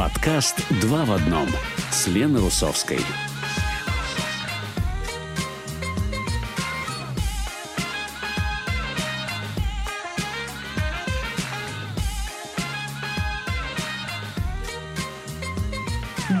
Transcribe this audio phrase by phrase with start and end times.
[0.00, 1.46] Подкаст «Два в одном»
[1.90, 3.00] с Леной Русовской.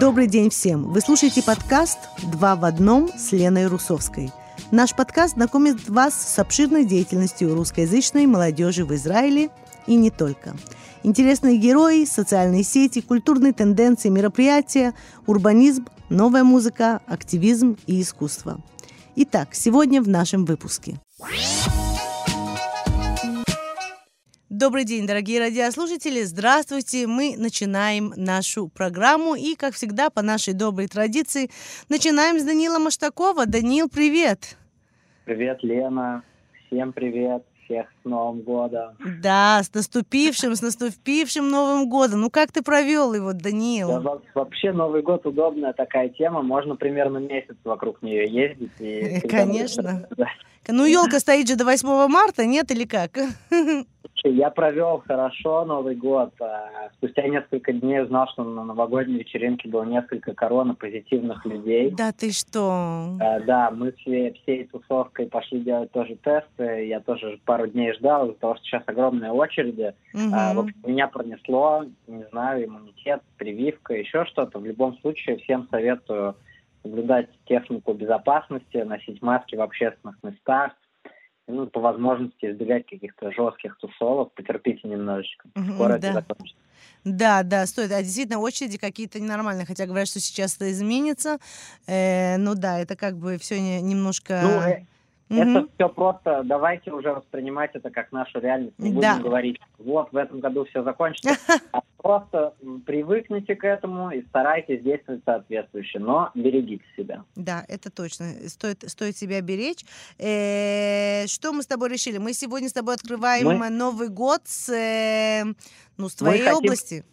[0.00, 0.84] Добрый день всем!
[0.84, 1.98] Вы слушаете подкаст
[2.32, 4.32] «Два в одном» с Леной Русовской.
[4.70, 9.50] Наш подкаст знакомит вас с обширной деятельностью русскоязычной молодежи в Израиле
[9.86, 10.56] и не только.
[11.02, 14.94] Интересные герои, социальные сети, культурные тенденции, мероприятия,
[15.26, 18.60] урбанизм, новая музыка, активизм и искусство.
[19.16, 20.96] Итак, сегодня в нашем выпуске.
[24.50, 26.22] Добрый день, дорогие радиослушатели.
[26.22, 27.06] Здравствуйте.
[27.06, 29.34] Мы начинаем нашу программу.
[29.34, 31.50] И, как всегда, по нашей доброй традиции,
[31.88, 33.46] начинаем с Данила Маштакова.
[33.46, 34.58] Данил, привет.
[35.24, 36.24] Привет, Лена.
[36.66, 37.42] Всем привет.
[37.70, 38.96] Всех с Новым годом.
[39.22, 42.22] Да, с наступившим, с наступившим Новым годом.
[42.22, 44.02] Ну, как ты провел его, Данил?
[44.02, 46.42] Да, вообще, Новый год удобная такая тема.
[46.42, 48.72] Можно примерно месяц вокруг нее ездить.
[48.80, 50.08] И Конечно.
[50.66, 53.12] Ну, елка стоит же до 8 марта, нет или как?
[54.24, 56.32] Я провел хорошо Новый год.
[56.40, 61.90] А спустя несколько дней узнал, что на новогодней вечеринке было несколько коронапозитивных людей.
[61.90, 63.16] Да ты что?
[63.20, 66.86] А, да, мы все, всей тусовкой пошли делать тоже тесты.
[66.86, 69.94] Я тоже пару дней ждал из-за того, что сейчас огромные очереди.
[70.14, 70.30] Угу.
[70.30, 74.58] В общем, меня пронесло, не знаю, иммунитет, прививка, еще что-то.
[74.58, 76.36] В любом случае, всем советую
[76.82, 80.72] соблюдать технику безопасности, носить маски в общественных местах,
[81.50, 85.48] ну, по возможности избегать каких-то жестких тусовок, потерпите немножечко.
[85.74, 86.08] Скоро да.
[86.08, 86.56] это закончится.
[87.04, 87.92] Да, да, стоит.
[87.92, 91.38] А действительно, очереди какие-то ненормальные, хотя говорят, что сейчас это изменится.
[91.86, 94.40] Э, ну да, это как бы все не, немножко...
[94.42, 94.86] Ну, э,
[95.30, 95.38] Угу.
[95.38, 98.76] Это все просто, давайте уже воспринимать это как нашу реальность.
[98.78, 99.18] Не будем да.
[99.20, 101.36] говорить, вот в этом году все закончится.
[101.72, 102.54] А просто
[102.86, 107.24] привыкните к этому и старайтесь действовать соответствующе, но берегите себя.
[107.36, 108.26] Да, это точно.
[108.48, 109.84] Стоит, стоит себя беречь.
[110.18, 112.18] Э, что мы с тобой решили?
[112.18, 113.70] Мы сегодня с тобой открываем мы...
[113.70, 115.44] Новый год с, э,
[115.96, 117.04] ну, с твоей мы области.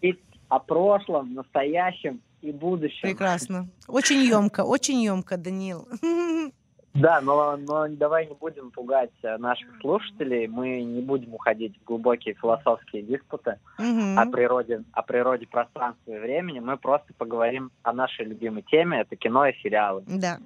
[0.47, 3.01] О прошлом, настоящем и будущем.
[3.01, 3.67] Прекрасно.
[3.88, 5.88] Очень емко, очень емко, Даниил.
[6.97, 10.47] Да, но, но давай не будем пугать э, наших слушателей.
[10.47, 14.15] Мы не будем уходить в глубокие философские диспуты mm-hmm.
[14.15, 16.59] о природе, о природе пространства и времени.
[16.59, 19.01] Мы просто поговорим о нашей любимой теме.
[19.01, 20.03] Это кино и сериалы.
[20.07, 20.39] Да.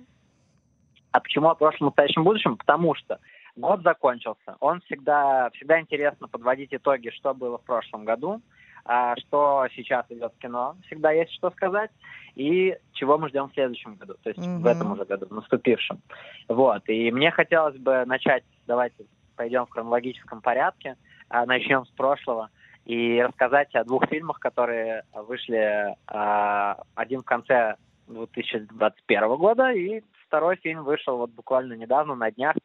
[1.11, 2.57] А почему о прошлом, настоящем, будущем?
[2.57, 3.19] Потому что
[3.55, 4.55] год закончился.
[4.59, 8.41] Он всегда, всегда интересно подводить итоги, что было в прошлом году
[8.83, 11.91] что сейчас идет в кино, всегда есть что сказать,
[12.35, 14.59] и чего мы ждем в следующем году, то есть mm-hmm.
[14.59, 16.01] в этом уже году, в наступившем.
[16.47, 19.05] Вот, и мне хотелось бы начать, давайте
[19.35, 20.97] пойдем в хронологическом порядке,
[21.29, 22.49] а, начнем с прошлого,
[22.85, 27.75] и рассказать о двух фильмах, которые вышли, а, один в конце
[28.07, 32.55] 2021 года, и второй фильм вышел вот буквально недавно, на днях,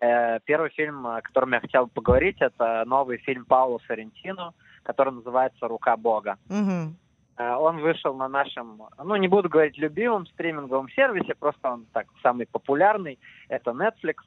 [0.00, 4.52] э, Первый фильм, о котором я хотел поговорить, это новый фильм Паула Соррентино
[4.84, 6.38] который называется «Рука Бога».
[6.48, 6.94] Угу.
[7.36, 12.46] Он вышел на нашем, ну не буду говорить любимом стриминговом сервисе, просто он так самый
[12.46, 13.18] популярный,
[13.48, 14.18] это Netflix,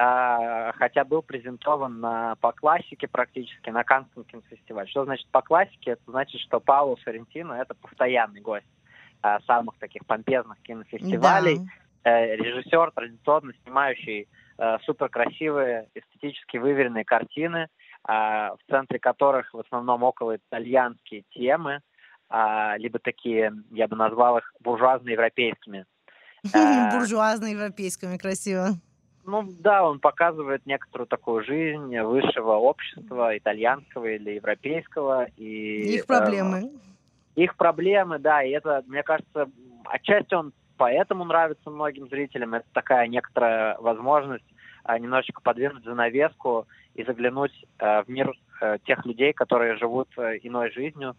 [0.00, 4.88] а, хотя был презентован на, по классике практически на Каннском кинофестивале.
[4.88, 5.92] Что значит по классике?
[5.92, 8.66] Это значит, что Пауло Соррентино это постоянный гость
[9.22, 11.64] а, самых таких помпезных кинофестивалей, да.
[12.10, 17.66] Э, режиссер, традиционно снимающий э, супер красивые, эстетически выверенные картины,
[18.08, 21.80] в центре которых в основном около итальянские темы,
[22.30, 25.84] а, либо такие, я бы назвал их буржуазно-европейскими.
[26.54, 28.68] А, буржуазно-европейскими, красиво.
[29.24, 35.26] Ну да, он показывает некоторую такую жизнь высшего общества, итальянского или европейского.
[35.36, 36.70] И, их проблемы.
[37.36, 39.50] Э, их проблемы, да, и это, мне кажется,
[39.84, 42.54] отчасти он поэтому нравится многим зрителям.
[42.54, 44.46] Это такая некоторая возможность
[44.84, 46.66] а, немножечко подвинуть занавеску
[46.98, 51.14] и заглянуть э, в мир э, тех людей, которые живут э, иной жизнью,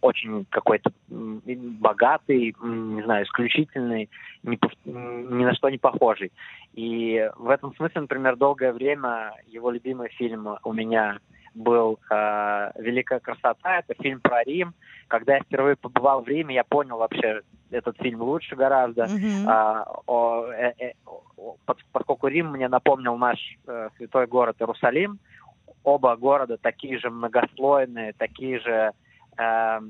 [0.00, 4.08] очень какой-то богатый, не знаю, исключительный,
[4.42, 6.32] ни, ни на что не похожий.
[6.74, 11.18] И в этом смысле, например, долгое время его любимый фильм у меня
[11.54, 13.78] был э, «Великая красота».
[13.78, 14.74] Это фильм про Рим.
[15.08, 19.04] Когда я впервые побывал в Риме, я понял вообще этот фильм лучше гораздо.
[19.04, 19.44] Mm-hmm.
[19.46, 20.92] А, о, э, э,
[21.36, 21.56] о,
[21.92, 25.18] поскольку Рим мне напомнил наш э, святой город Иерусалим,
[25.82, 28.92] оба города такие же многослойные, такие же
[29.38, 29.80] э,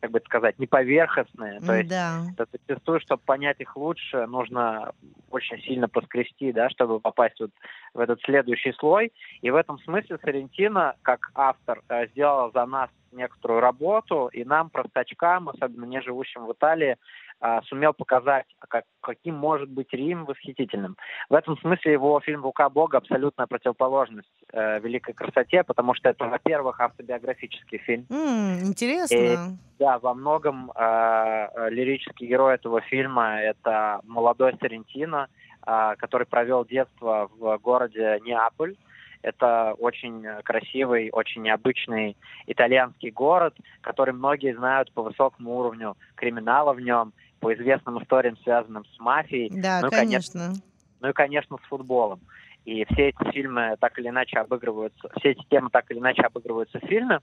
[0.00, 1.60] как бы сказать, не поверхностные.
[1.60, 2.22] То есть да.
[2.52, 4.92] зачастую, чтобы понять их лучше, нужно
[5.30, 7.50] очень сильно поскрести, да, чтобы попасть вот
[7.94, 9.12] в этот следующий слой.
[9.42, 14.70] И в этом смысле Сарентино, как автор, э, сделал за нас некоторую работу, и нам,
[14.70, 16.96] простачкам, особенно не живущим в Италии,
[17.38, 20.96] а, сумел показать, а как, каким может быть Рим восхитительным.
[21.28, 26.24] В этом смысле его фильм «Рука Бога» абсолютная противоположность э, «Великой красоте», потому что это,
[26.24, 28.06] во-первых, автобиографический фильм.
[28.08, 29.14] Mm, интересно.
[29.14, 29.36] И,
[29.78, 35.28] да, во многом э, лирический герой этого фильма– это молодой Сарентино,
[35.66, 38.76] э, который провел детство в городе Неаполь,
[39.22, 42.16] это очень красивый, очень необычный
[42.46, 48.84] итальянский город, который многие знают по высокому уровню криминала в нем, по известным историям, связанным
[48.84, 49.50] с мафией.
[49.50, 50.40] Да, ну, конечно.
[50.40, 50.62] конечно.
[51.00, 52.20] Ну и, конечно, с футболом.
[52.64, 56.80] И все эти фильмы так или иначе обыгрываются, все эти темы так или иначе обыгрываются
[56.80, 57.20] в фильме.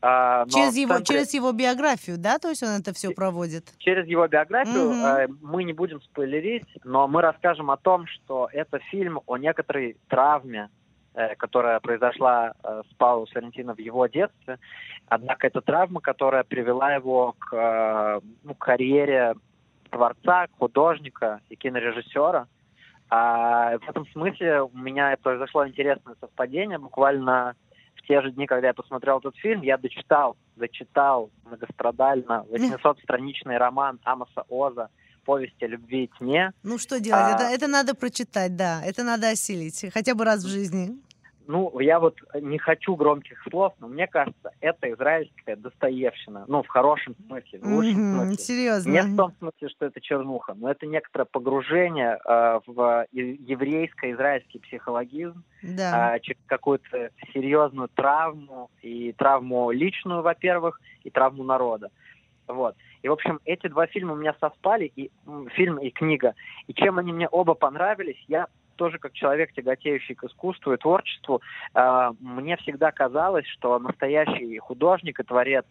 [0.00, 1.16] Э, через, его, центре...
[1.16, 3.72] через его биографию, да, то есть он это все проводит?
[3.78, 4.94] Через его биографию угу.
[4.94, 9.96] э, мы не будем спойлерить, но мы расскажем о том, что это фильм о некоторой
[10.06, 10.83] травме, э,
[11.38, 14.58] которая произошла э, с Пауло Соррентино в его детстве.
[15.08, 19.34] Однако это травма, которая привела его к э, ну, карьере
[19.90, 22.48] творца, художника и кинорежиссера.
[23.10, 26.78] А в этом смысле у меня произошло интересное совпадение.
[26.78, 27.54] Буквально
[27.94, 34.00] в те же дни, когда я посмотрел этот фильм, я дочитал, зачитал многострадально 800-страничный роман
[34.04, 34.88] Амоса Оза
[35.24, 36.52] «Повести о любви и тьме».
[36.62, 37.22] Ну что делать?
[37.22, 37.34] А...
[37.34, 38.82] Это, это надо прочитать, да.
[38.84, 39.86] Это надо осилить.
[39.94, 40.98] Хотя бы раз в жизни
[41.46, 46.44] ну, я вот не хочу громких слов, но мне кажется, это израильская Достоевщина.
[46.48, 48.44] Ну, в хорошем смысле, в лучшем mm-hmm, смысле.
[48.44, 48.90] Серьезно?
[48.90, 55.44] Не в том смысле, что это чернуха, но это некоторое погружение э, в еврейско-израильский психологизм
[55.62, 56.16] да.
[56.16, 61.90] э, через какую-то серьезную травму, и травму личную, во-первых, и травму народа.
[62.46, 62.76] Вот.
[63.02, 65.10] И, в общем, эти два фильма у меня совпали, и
[65.54, 66.34] фильм и книга.
[66.66, 71.40] И чем они мне оба понравились, я тоже как человек, тяготеющий к искусству и творчеству,
[71.74, 75.66] э, мне всегда казалось, что настоящий художник и творец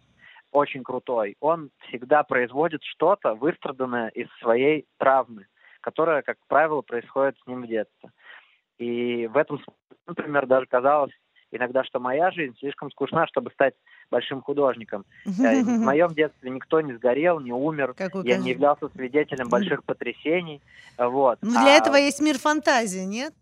[0.52, 1.36] очень крутой.
[1.40, 5.48] Он всегда производит что-то, выстраданное из своей травмы,
[5.82, 8.10] которая, как правило, происходит с ним в детстве.
[8.78, 9.60] И в этом,
[10.08, 11.14] например, даже казалось
[11.56, 13.74] иногда, что моя жизнь слишком скучна, чтобы стать
[14.12, 15.06] большим художником.
[15.26, 20.62] Э, в моем детстве никто не сгорел, не умер, я не являлся свидетелем больших потрясений.
[20.98, 21.40] Вот.
[21.42, 21.78] Ну, для а...
[21.78, 23.34] этого есть мир фантазии, нет?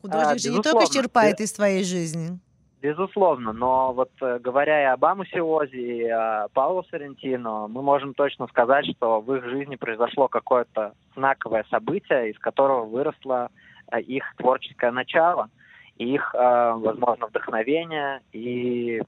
[0.00, 2.38] Художник а, же не только черпает из твоей жизни.
[2.82, 8.14] Безусловно, но вот э, говоря и об Амусе Ози, и о Пауло Соррентино, мы можем
[8.14, 13.50] точно сказать, что в их жизни произошло какое-то знаковое событие, из которого выросло
[13.92, 15.50] э, их творческое начало,
[16.00, 19.02] их, возможно, вдохновение и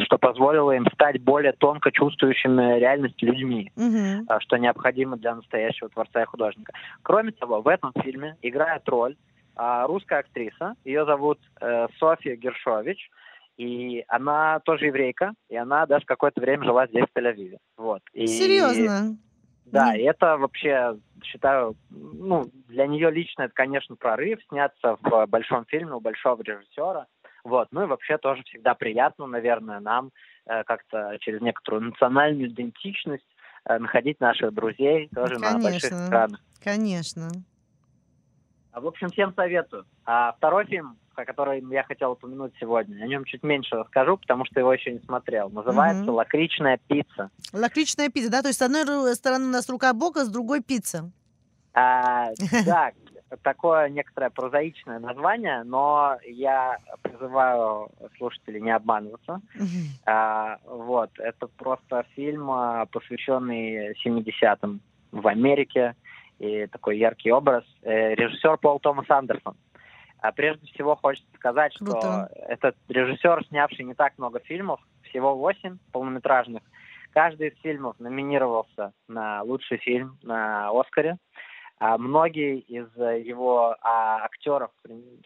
[0.00, 4.40] что позволило им стать более тонко чувствующими реальность людьми, угу.
[4.40, 6.72] что необходимо для настоящего творца и художника.
[7.02, 9.16] Кроме того, в этом фильме играет роль
[9.54, 13.10] а, русская актриса, ее зовут э, Софья Гершович,
[13.58, 17.58] и она тоже еврейка, и она даже какое-то время жила здесь, в Тель-Авиве.
[17.76, 18.00] Вот.
[18.14, 19.18] И, Серьезно?
[19.72, 25.64] Да, и это вообще, считаю, ну, для нее лично это, конечно, прорыв, сняться в большом
[25.64, 27.06] фильме у большого режиссера.
[27.42, 27.68] Вот.
[27.72, 30.12] Ну и вообще тоже всегда приятно, наверное, нам
[30.46, 33.26] э, как-то через некоторую национальную идентичность
[33.64, 35.58] э, находить наших друзей тоже Конечно.
[35.58, 36.40] на больших экранах.
[36.62, 37.30] Конечно.
[38.72, 39.84] А, в общем, всем советую.
[40.04, 44.44] А второй фильм, о котором я хотел упомянуть сегодня, о нем чуть меньше расскажу, потому
[44.46, 45.50] что его еще не смотрел.
[45.50, 46.12] Называется угу.
[46.12, 47.30] «Лакричная пицца».
[47.52, 48.42] Лакричная пицца, да?
[48.42, 51.10] То есть с одной стороны у нас рука Бога, с другой пицца.
[51.74, 52.30] А,
[52.66, 52.92] да,
[53.42, 59.40] такое некоторое прозаичное название, но я призываю слушателей не обманываться.
[60.06, 64.80] А, вот, это просто фильм, а, посвященный 70-м
[65.12, 65.94] в Америке,
[66.42, 67.64] и такой яркий образ.
[67.82, 69.56] Э, режиссер Пол Томас Андерсон.
[70.18, 71.98] А прежде всего хочется сказать, Круто.
[72.00, 76.62] что этот режиссер, снявший не так много фильмов, всего 8 полнометражных,
[77.12, 81.16] каждый из фильмов номинировался на лучший фильм на Оскаре.
[81.78, 84.70] А многие из э, его а, актеров,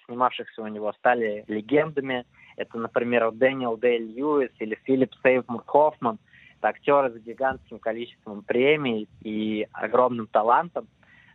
[0.07, 2.27] снимавшихся у него, стали легендами.
[2.57, 6.19] Это, например, Дэниел Дэй Льюис или Филипп Сейвмур Хоффман.
[6.59, 10.89] Это актеры с гигантским количеством премий и огромным талантом.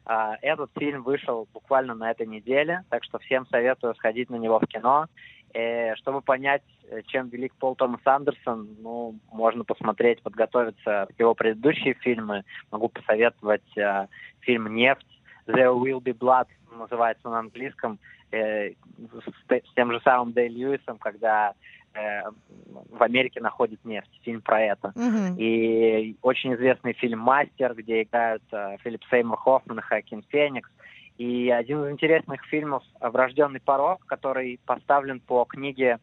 [0.05, 4.59] А, этот фильм вышел буквально на этой неделе, так что всем советую сходить на него
[4.59, 5.07] в кино.
[5.53, 11.19] И э, чтобы понять, э, чем велик Пол Томас Андерсон, ну, можно посмотреть, подготовиться к
[11.19, 12.43] его предыдущие фильмы.
[12.71, 14.07] Могу посоветовать э,
[14.39, 15.05] фильм «Нефть»,
[15.47, 17.99] «There Will Be Blood» называется на английском,
[18.31, 21.53] э, с, с тем же самым Дэй Льюисом, когда
[21.93, 24.09] в Америке находит нефть.
[24.23, 24.93] Фильм про это.
[24.95, 25.35] Mm-hmm.
[25.37, 30.69] И очень известный фильм «Мастер», где играют э, Филипп Сеймур Хоффман и Хакин Феникс.
[31.17, 35.99] И один из интересных фильмов «Врожденный порог», который поставлен по книге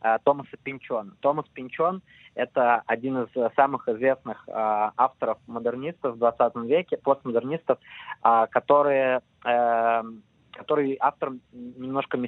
[0.00, 1.12] э, Томаса Пинчона.
[1.20, 2.02] Томас Пинчон–
[2.34, 4.52] это один из самых известных э,
[4.96, 7.78] авторов-модернистов в 20 веке, постмодернистов,
[8.24, 10.02] э, которые э,
[10.52, 12.18] который автор немножко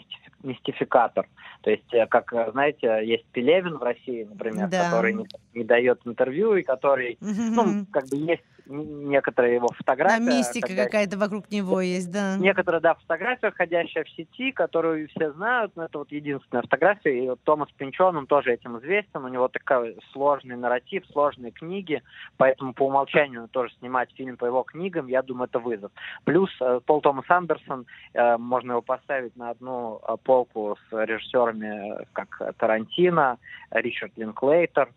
[0.43, 1.29] мистификатор.
[1.63, 4.85] То есть, э, как, э, знаете, есть Пелевин в России, например, да.
[4.85, 10.25] который не, не дает интервью и который, ну, как бы есть некоторые его фотографии.
[10.25, 10.85] Да, мистика когда...
[10.85, 12.37] какая-то вокруг него есть, да.
[12.37, 17.25] Некоторые, да, фотография, ходящая в сети, которую все знают, но это вот единственная фотография.
[17.25, 22.03] И вот Томас Пинчон, он тоже этим известен, у него такой сложный нарратив, сложные книги,
[22.37, 25.93] поэтому по умолчанию тоже снимать фильм по его книгам, я думаю, это вызов.
[26.25, 32.07] Плюс э, Пол Томас Андерсон, э, можно его поставить на одну э, полку с режиссерами,
[32.13, 33.39] как Тарантино,
[33.71, 34.91] Ричард Линклейтер,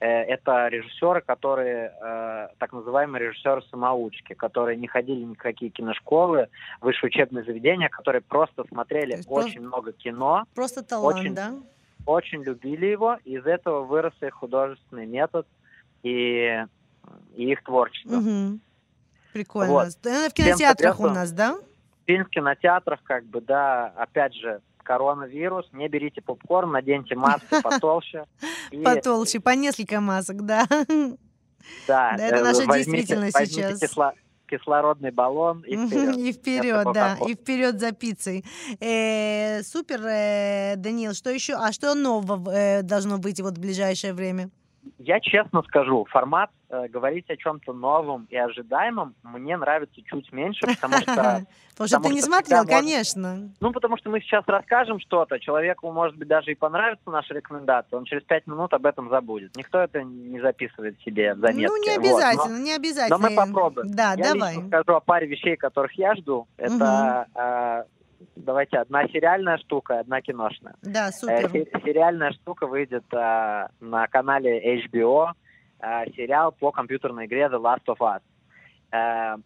[0.00, 6.48] это режиссеры, которые, э, так называемые режиссеры-самоучки, которые не ходили ни в какие киношколы,
[6.80, 10.44] высшие учебные заведения, которые просто смотрели очень просто, много кино.
[10.54, 11.54] Просто талант, очень, да?
[12.06, 15.46] Очень любили его, и из этого вырос их художественный метод
[16.02, 16.64] и,
[17.36, 18.16] и их творчество.
[18.16, 18.58] Угу.
[19.32, 19.72] Прикольно.
[19.72, 19.88] Вот.
[20.04, 21.56] Это в кинотеатрах у нас, да?
[22.06, 28.24] В кинотеатрах, как бы, да, опять же, коронавирус, не берите попкорн, наденьте маску потолще.
[28.70, 28.82] И...
[28.82, 30.66] Потолще, по несколько масок, да.
[31.88, 33.80] Да, да это э, наша возьмите, действительность сейчас.
[33.80, 34.12] Кисло,
[34.46, 36.16] кислородный баллон и вперед.
[36.16, 38.44] И вперед, да, и вперед за пиццей.
[38.80, 41.54] Э, супер, э, Даниил, что еще?
[41.54, 44.50] А что нового э, должно быть вот в ближайшее время?
[44.98, 50.66] Я честно скажу, формат э, говорить о чем-то новом и ожидаемом мне нравится чуть меньше,
[50.66, 51.46] потому что...
[51.74, 53.50] Потому что ты не смотрел, конечно.
[53.58, 57.96] Ну, потому что мы сейчас расскажем что-то, человеку, может быть, даже и понравится наша рекомендация,
[57.98, 59.56] он через пять минут об этом забудет.
[59.56, 61.66] Никто это не записывает себе в заметки.
[61.66, 63.18] Ну, не обязательно, не обязательно.
[63.18, 63.88] Но мы попробуем.
[63.90, 64.56] Да, давай.
[64.58, 66.46] Я скажу о паре вещей, которых я жду.
[66.56, 67.86] Это
[68.36, 70.74] давайте одна сериальная штука, одна киношная.
[70.82, 71.50] Да, супер.
[71.54, 75.28] Э, сериальная штука выйдет э, на канале HBO,
[75.80, 78.20] э, сериал по компьютерной игре The Last of Us.
[78.92, 79.36] Э,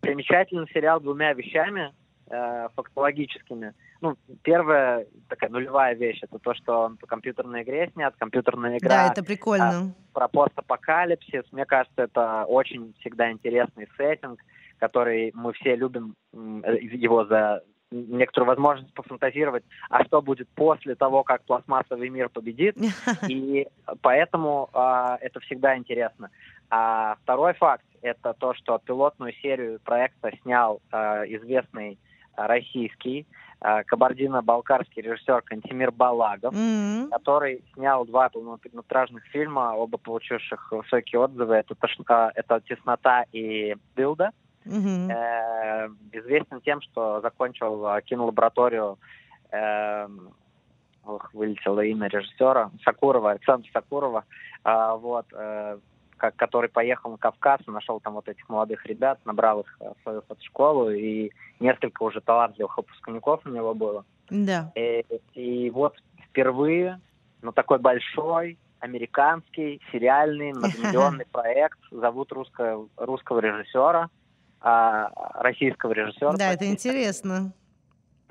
[0.00, 1.92] примечательный сериал двумя вещами
[2.28, 3.74] э, фактологическими.
[4.00, 8.88] Ну, первая такая нулевая вещь это то, что он по компьютерной игре снят, компьютерная игра.
[8.88, 9.92] Да, это прикольно.
[9.96, 11.44] Э, про постапокалипсис.
[11.52, 14.40] Мне кажется, это очень всегда интересный сеттинг,
[14.78, 21.42] который мы все любим его за некоторую возможность пофантазировать, а что будет после того, как
[21.44, 22.76] пластмассовый мир победит.
[23.28, 23.68] И
[24.00, 26.30] поэтому э, это всегда интересно.
[26.70, 30.96] А второй факт– это то, что пилотную серию проекта снял э,
[31.36, 31.98] известный
[32.34, 33.26] российский
[33.60, 37.10] э, кабардино-балкарский режиссер Кантимир Балагов, mm-hmm.
[37.10, 41.56] который снял два полнометражных фильма, оба получивших высокие отзывы.
[41.56, 41.74] Это,
[42.34, 44.32] это «Теснота» и «Билда».
[44.66, 45.10] Угу.
[45.10, 48.98] Э, известен тем, что закончил э, кинолабораторию,
[49.50, 50.08] э,
[51.04, 54.24] ох, вылетело имя режиссера, Сакурова, Александра Сакурова,
[54.64, 55.78] э, вот, э,
[56.16, 60.22] как, который поехал на Кавказ нашел там вот этих молодых ребят, набрал их в свою
[60.22, 64.04] фотошколу, и несколько уже талантливых выпускников у него было.
[64.30, 64.70] Да.
[64.76, 65.04] И,
[65.34, 65.96] и вот
[66.28, 67.00] впервые,
[67.42, 74.08] ну, такой большой, американский, сериальный, многомиллионный проект, зовут русского, русского режиссера,
[74.62, 76.32] российского режиссера.
[76.34, 77.52] Да, это интересно.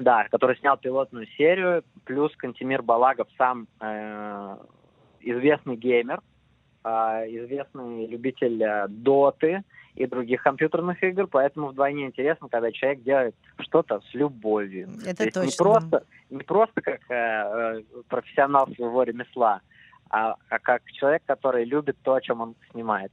[0.02, 4.58] Да, который снял пилотную серию, плюс Кантимир Балагов сам э,
[5.20, 6.22] известный геймер,
[6.84, 9.64] э, известный любитель э, доты
[9.96, 14.90] и других компьютерных игр, поэтому вдвойне интересно, когда человек делает что-то с любовью.
[15.06, 15.44] Это То точно.
[15.44, 19.62] Не просто, не просто как э, э, профессионал своего ремесла,
[20.10, 23.12] а, а как человек, который любит то, о чем он снимает.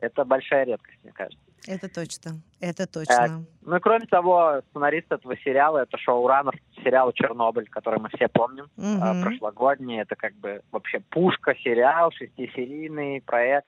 [0.00, 1.45] Это большая редкость, мне кажется.
[1.66, 3.12] Это точно, это точно.
[3.12, 8.28] Э, ну и кроме того, сценарист этого сериала это шоураннер сериала «Чернобыль», который мы все
[8.28, 8.86] помним, угу.
[8.86, 10.00] э, прошлогодний.
[10.00, 13.66] Это как бы вообще пушка сериал, шестисерийный проект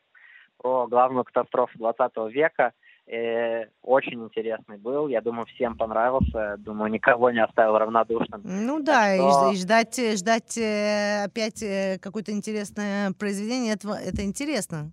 [0.59, 2.73] про главную катастрофу 20 века.
[3.11, 8.43] Э, очень интересный был, я думаю, всем понравился, думаю, никого не оставил равнодушным.
[8.45, 9.53] Ну да, что...
[9.53, 14.93] и, ждать, ждать э, опять э, какое-то интересное произведение, это, это интересно.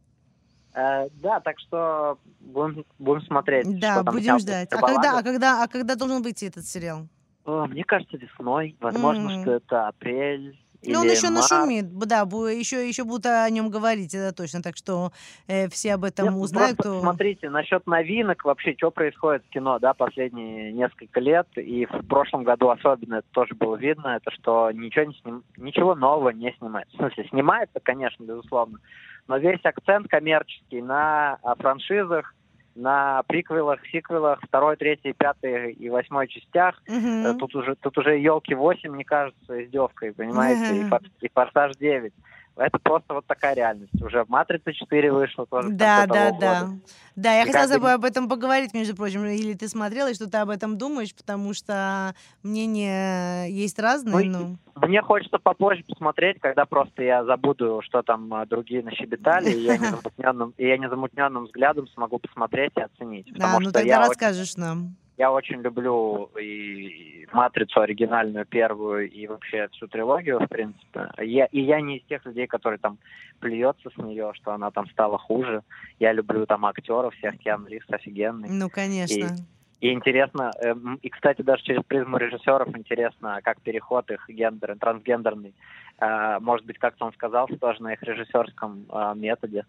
[0.75, 3.79] Э, да, так что будем, будем смотреть.
[3.79, 4.71] Да, будем ждать.
[4.73, 7.07] А когда, а, когда, а когда должен выйти этот сериал?
[7.45, 8.75] О, мне кажется, весной.
[8.81, 9.41] Возможно, mm.
[9.41, 10.59] что это апрель.
[10.87, 11.49] Ну, он еще март.
[11.49, 15.11] нашумит, да, еще, еще будут о нем говорить, это точно, так что
[15.47, 16.77] э, все об этом Нет, узнают.
[16.77, 22.05] Просто, Смотрите, насчет новинок, вообще, что происходит в кино, да, последние несколько лет, и в
[22.07, 25.43] прошлом году особенно это тоже было видно, это что ничего, не сним...
[25.57, 26.95] ничего нового не снимается.
[26.95, 28.79] В смысле, снимается, конечно, безусловно,
[29.27, 32.33] но весь акцент коммерческий на франшизах,
[32.75, 36.81] на приквелах, сиквелах, второй, третьей, пятой и восьмой частях.
[36.87, 37.25] Мгм.
[37.25, 41.75] Э, Тут уже, тут уже елки 8, мне кажется, издевкой, понимаете, и, фор- и форсаж
[41.77, 42.13] 9.
[42.57, 44.01] Это просто вот такая реальность.
[44.01, 45.69] Уже Матрица 4 вышла тоже.
[45.69, 46.31] в Да, да, да.
[46.31, 46.79] года.
[47.15, 49.25] Да, я И хотела с тобой об этом поговорить, между прочим.
[49.25, 54.57] Или ты смотрела, и что ты об этом думаешь, потому что мнения есть разные, Ну,
[54.75, 54.87] ну.
[54.87, 59.77] Мне хочется попозже посмотреть, когда просто я забуду, что там а, другие нащебетали, и я
[59.77, 63.27] незамутненным, и я незамутненным взглядом смогу посмотреть и оценить.
[63.31, 64.95] А, Потому ну тогда расскажешь нам.
[65.17, 71.09] Я очень люблю и, и «Матрицу» оригинальную, первую, и вообще всю трилогию, в принципе.
[71.21, 72.97] Я, и я не из тех людей, которые там
[73.39, 75.61] плюется с нее, что она там стала хуже.
[75.99, 78.49] Я люблю там актеров всех, Киану Ривз офигенный.
[78.49, 79.35] Ну, конечно.
[79.81, 85.53] И интересно, эм, и, кстати, даже через призму режиссеров интересно, как переход их гендер, трансгендерный,
[85.99, 89.65] э, может быть, как-то он сказался тоже на их режиссерском э, методе.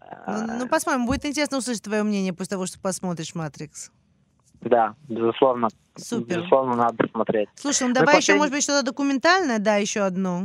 [0.00, 1.06] Э, Ну, ну, посмотрим.
[1.06, 3.90] Будет интересно услышать твое мнение после того, что посмотришь «Матрикс».
[4.60, 6.36] Да, безусловно, Супер.
[6.38, 7.48] безусловно, надо посмотреть.
[7.54, 10.42] Слушай, ну Ну и давай еще, последний- может быть, что-то документальное, да, еще одно.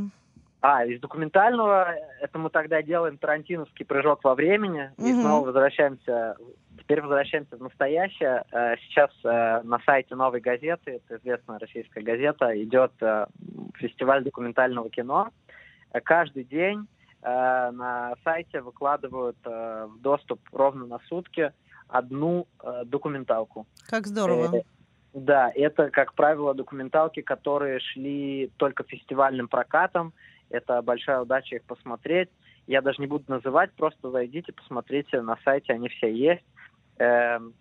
[0.61, 5.21] А, из документального, это мы тогда делаем тарантиновский прыжок во времени, и Мгм.
[5.21, 6.37] снова возвращаемся,
[6.79, 8.43] теперь возвращаемся в настоящее.
[8.51, 13.25] Э, Сейчас э, на сайте «Новой газеты», это известная российская газета, идет э,
[13.75, 15.29] фестиваль документального кино.
[16.03, 16.87] Каждый день
[17.21, 21.53] на сайте выкладывают в доступ ровно на сутки
[21.93, 23.67] одну э, документалку.
[23.87, 24.57] Как здорово.
[24.57, 24.61] Э,
[25.13, 30.11] Да, это, как правило, документалки, которые шли только фестивальным прокатом.
[30.49, 32.29] Это большая удача их посмотреть.
[32.65, 36.43] Я даже не буду называть, просто зайдите, посмотрите на сайте, они все есть.
[36.97, 37.53] Эм,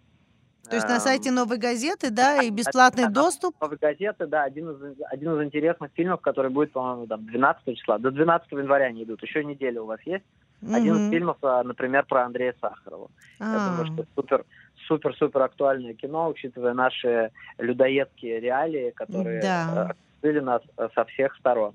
[0.70, 3.60] То есть на эм, сайте «Новой газеты», да, и бесплатный доступ?
[3.60, 7.98] «Новой газеты», да, один из, один из интересных фильмов, который будет, по-моему, там, 12 числа.
[7.98, 9.22] До 12 января они идут.
[9.22, 10.24] Еще неделя у вас есть.
[10.70, 13.10] Один из фильмов, а, например, про Андрея Сахарова.
[13.40, 14.44] Я А, думаю, что супер,
[14.86, 19.94] супер, супер актуальное кино, учитывая наши людоедские реалии, которые Да.
[20.22, 20.62] были нас
[20.94, 21.74] со всех сторон.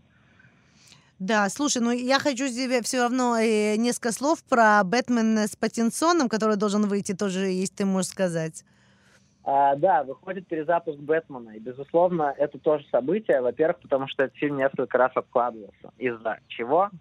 [1.20, 6.30] Да, слушай, ну я хочу тебе все равно э, несколько слов про Бэтмена с Паттинсоном,
[6.30, 8.64] который должен выйти тоже, если ты можешь сказать.
[9.44, 13.42] А, да, выходит перезапуск Бэтмена, и, безусловно, это тоже событие.
[13.42, 15.92] Во-первых, потому что этот фильм несколько раз откладывался.
[15.98, 16.92] Из-за чего?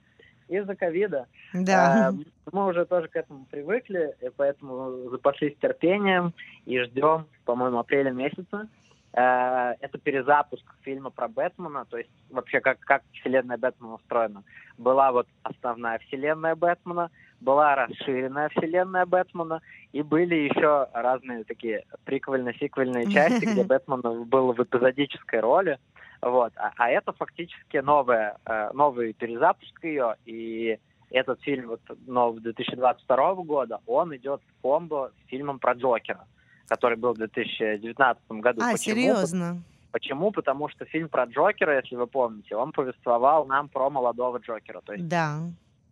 [0.48, 1.26] Из-за ковида.
[1.52, 2.08] Да.
[2.08, 2.14] А,
[2.52, 6.32] мы уже тоже к этому привыкли, и поэтому запаслись терпением
[6.66, 8.68] и ждем, по-моему, апреля месяца.
[9.12, 14.44] А, Это перезапуск фильма про Бэтмена, то есть вообще как, как вселенная Бэтмена устроена.
[14.78, 19.60] Была вот основная вселенная Бэтмена, была расширенная вселенная Бэтмена,
[19.92, 25.78] и были еще разные такие приквельно-сиквельные части, где Бэтмен был в эпизодической роли.
[26.22, 26.52] Вот.
[26.56, 30.78] А, а это фактически новая, э, новый перезапуск ее, и
[31.10, 36.26] этот фильм вот, нового 2022 года, он идет в комбо с фильмом про Джокера,
[36.68, 38.60] который был в 2019 году.
[38.62, 38.78] А, Почему?
[38.96, 39.62] серьезно?
[39.92, 40.30] Почему?
[40.30, 44.92] Потому что фильм про Джокера, если вы помните, он повествовал нам про молодого Джокера, то
[44.92, 45.38] есть Да.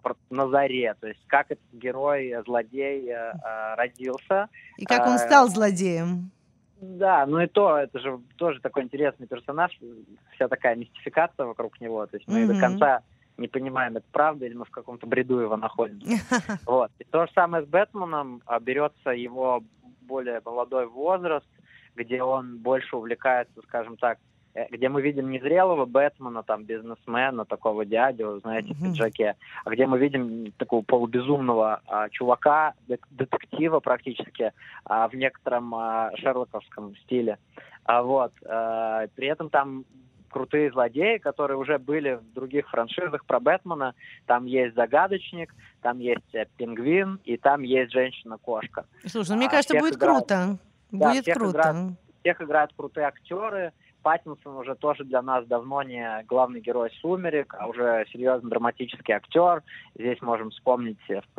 [0.03, 5.07] про- на заре, то есть как этот герой, э, злодей э, э, родился, И как
[5.07, 6.31] он стал злодеем?
[6.85, 9.79] Да, ну и то, это же тоже такой интересный персонаж,
[10.35, 12.61] вся такая мистификация вокруг него, то есть мы до Мгм.
[12.61, 13.03] конца
[13.37, 16.07] не понимаем, это правда или мы в каком-то бреду его находимся.
[16.67, 16.91] Вот.
[16.99, 19.63] И то же самое с Бэтменом, а, берется его
[20.03, 21.47] более молодой возраст,
[21.97, 24.19] где он больше увлекается, скажем так,
[24.71, 29.87] где мы видим не зрелого Бэтмена, там, бизнесмена, такого дядю, знаете, в пиджаке, а где
[29.87, 32.75] мы видим такого полубезумного а, чувака,
[33.11, 34.53] детектива практически,
[34.85, 37.39] а, в некотором а, шерлоковском стиле.
[37.85, 39.85] А вот, а, при этом там
[40.31, 43.95] крутые злодеи, которые уже были в других франшизах про Бэтмена.
[44.27, 48.85] Там есть Загадочник, там есть э, Пингвин, и там есть Женщина-кошка.
[49.07, 50.27] Слушай, ну мне а кажется, будет играют.
[50.27, 50.59] круто.
[50.91, 51.51] Да, Будет круто.
[51.51, 51.93] играют.
[52.21, 53.73] Всех играют крутые актеры.
[54.05, 59.63] Паттинсон уже тоже для нас давно не главный герой «Сумерек», а уже серьезно драматический актер.
[59.99, 60.99] Здесь можем вспомнить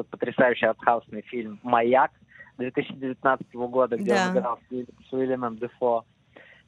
[0.09, 2.11] потрясающий артхаусный фильм «Маяк»
[2.57, 4.27] 2019 года, где Да.
[4.31, 6.05] он играл с Уиль- с Уильямом Дефо.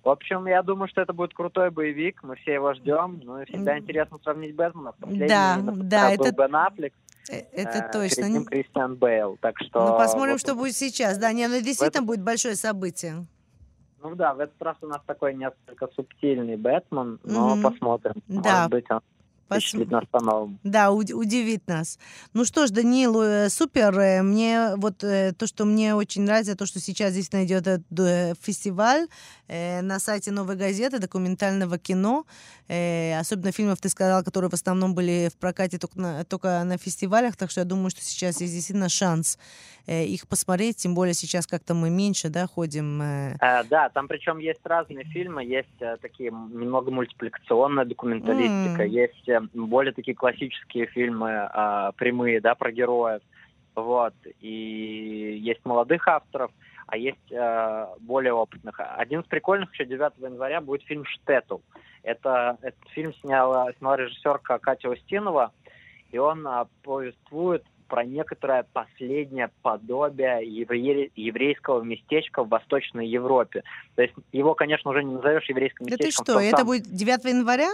[0.04, 3.20] В общем, я думаю, что это будет крутой боевик, мы все его ждем.
[3.24, 4.94] Ну и всегда интересно сравнить Бэтмена.
[5.00, 6.94] Последний, Да, да, это- Бен Аффлек,
[7.30, 8.16] Э, Это э, точно.
[8.24, 9.38] перед ним Кристиан Бейл.
[9.42, 9.86] Так что...
[9.86, 11.18] Ну, посмотрим, вот что будет сейчас.
[11.18, 13.26] Да, не, ну действительно будет большое событие.
[14.10, 17.62] Ну да, в этот раз у нас такой несколько субтильный Бэтмен, но Мгм.
[17.62, 18.14] посмотрим.
[18.28, 18.42] Да.
[18.42, 19.02] Может быть, он
[19.56, 20.58] впечатлить нас по-новому.
[20.64, 21.98] Да, удивит нас.
[22.34, 23.98] Ну что ж, Даниил, э, супер.
[24.00, 27.68] Э, мне вот э, то, что мне очень нравится, то, что сейчас здесь найдет
[28.42, 29.08] фестиваль
[29.48, 32.26] на сайте «Новой газеты» документального кино.
[32.68, 37.38] Особенно фильмов, ты сказал, которые в основном были в прокате только на, только на фестивалях.
[37.38, 39.40] Так что я думаю, что сейчас есть действительно шанс
[39.88, 40.78] их посмотреть.
[40.78, 43.00] Тем более сейчас как-то мы меньше да, ходим.
[43.40, 45.46] Да, там причем есть разные фильмы.
[45.46, 48.90] Есть такие немного мультипликационная документалистика, mm.
[48.90, 53.22] есть более такие классические фильмы а, прямые, да, про героев,
[53.76, 56.52] вот, и есть молодых авторов,
[56.88, 58.80] а есть а, более опытных.
[58.80, 61.60] Один из прикольных еще 9 января будет фильм «Штетл».
[62.04, 65.52] Это, этот фильм сняла, сняла режиссерка Катя Устинова,
[66.12, 71.12] и он а, повествует про некоторое последнее подобие евре...
[71.16, 73.64] еврейского местечка в Восточной Европе.
[73.96, 76.26] То есть его, конечно, уже не назовешь еврейским местечком.
[76.26, 77.70] Да ты что, это будет 9 января?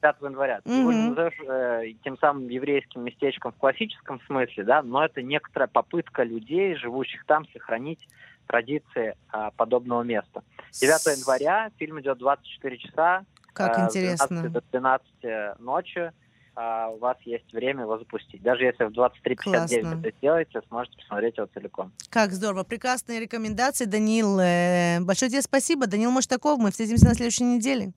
[0.00, 0.60] 5 января.
[0.62, 5.22] Ты его не назовешь э, тем самым еврейским местечком в классическом смысле, да, но это
[5.22, 8.06] некоторая попытка людей, живущих там, сохранить
[8.46, 10.42] традиции э, подобного места.
[10.72, 13.24] 9 января фильм идет 24 часа.
[13.52, 14.26] Как э, интересно.
[14.26, 16.12] С 12 до 12 ночи
[16.56, 18.42] э, у вас есть время его запустить.
[18.42, 21.92] Даже если в 23.59 это сделаете, сможете посмотреть его целиком.
[22.10, 22.64] Как здорово.
[22.64, 24.38] Прекрасные рекомендации, Данил.
[24.38, 25.86] Э, большое тебе спасибо.
[25.86, 26.58] Данил Маштаков.
[26.58, 27.92] Мы встретимся на следующей неделе.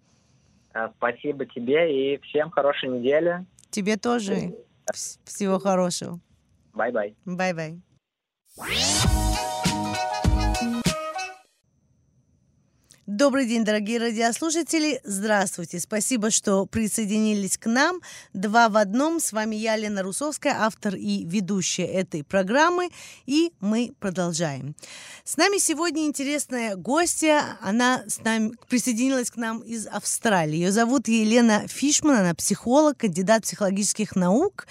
[0.78, 3.46] Э, спасибо тебе и всем хорошей недели.
[3.72, 4.54] Тебе тоже.
[5.26, 6.20] Всего хорошего.
[6.74, 7.16] Bye-bye.
[7.26, 7.82] Bye-bye.
[13.08, 15.00] Добрый день, дорогие радиослушатели.
[15.06, 15.80] Здравствуйте.
[15.80, 18.02] Спасибо, что присоединились к нам.
[18.34, 19.22] Два в одном.
[19.22, 22.90] С вами я, Лена Русовская, автор и ведущая этой программы.
[23.26, 24.76] И мы продолжаем.
[25.24, 27.58] С нами сегодня интересная гостья.
[27.62, 30.58] Она с нами присоединилась к нам из Австралии.
[30.58, 32.18] Ее зовут Елена Фишман.
[32.18, 34.68] Она психолог, кандидат психологических наук.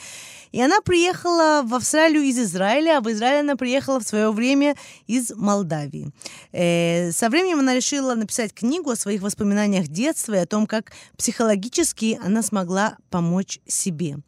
[0.53, 4.75] И она приехала в Австралию из Израиля, а в Израиль она приехала в свое время
[5.07, 6.11] из Молдавии.
[6.53, 10.93] Э, со временем она решила написать книгу о своих воспоминаниях детства и о том, как
[11.17, 14.19] психологически она смогла помочь себе.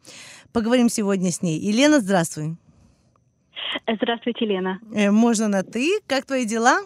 [0.51, 1.59] Поговорим сегодня с ней.
[1.59, 2.57] Елена, здравствуй.
[3.87, 4.79] Здравствуйте, Лена.
[4.93, 5.99] Э, можно на «ты».
[6.07, 6.79] Как твои дела?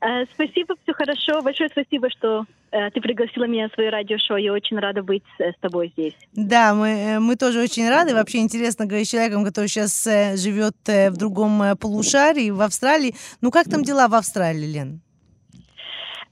[0.00, 1.40] Э, спасибо, все хорошо.
[1.42, 4.36] Большое спасибо, что э, ты пригласила меня на свое радиошоу.
[4.36, 6.14] Я очень рада быть э, с тобой здесь.
[6.32, 8.12] Да, мы, мы тоже очень рады.
[8.12, 10.04] Вообще интересно говорить с человеком, который сейчас
[10.42, 13.14] живет в другом полушарии, в Австралии.
[13.40, 15.00] Ну, как там дела в Австралии, Лен?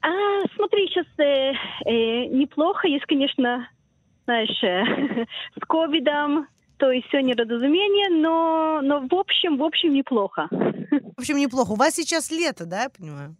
[0.03, 0.09] А,
[0.57, 1.53] смотри, сейчас э,
[1.87, 2.89] э, неплохо.
[2.89, 3.69] Есть, конечно,
[4.25, 5.25] знаешь, э,
[5.61, 10.49] с ковидом, то есть все неразумение, но, но в общем, в общем, неплохо.
[11.17, 11.73] В общем, неплохо.
[11.73, 13.37] У вас сейчас лето, да, я понимаю?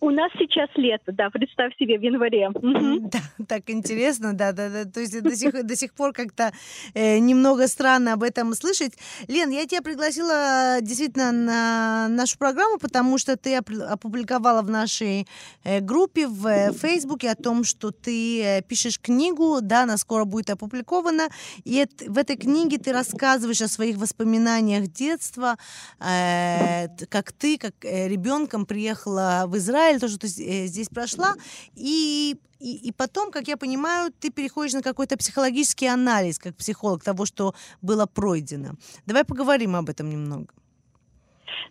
[0.00, 2.50] У нас сейчас лето, да, представь себе, в январе.
[2.52, 4.84] Да, так интересно, да, да, да.
[4.84, 6.52] То есть до сих, до сих пор как-то
[6.94, 8.94] э, немного странно об этом слышать.
[9.28, 15.26] Лен, я тебя пригласила действительно на нашу программу, потому что ты опубликовала в нашей
[15.64, 20.24] э, группе в э, Фейсбуке о том, что ты э, пишешь книгу, да, она скоро
[20.24, 21.28] будет опубликована,
[21.64, 25.56] и это, в этой книге ты рассказываешь о своих воспоминаниях детства,
[26.00, 30.88] э, как ты, как э, ребенком приехала в Израиль Израиль, то, что ты э, здесь
[30.88, 31.34] прошла,
[31.74, 37.02] и, и, и потом, как я понимаю, ты переходишь на какой-то психологический анализ, как психолог
[37.02, 38.74] того, что было пройдено.
[39.06, 40.46] Давай поговорим об этом немного.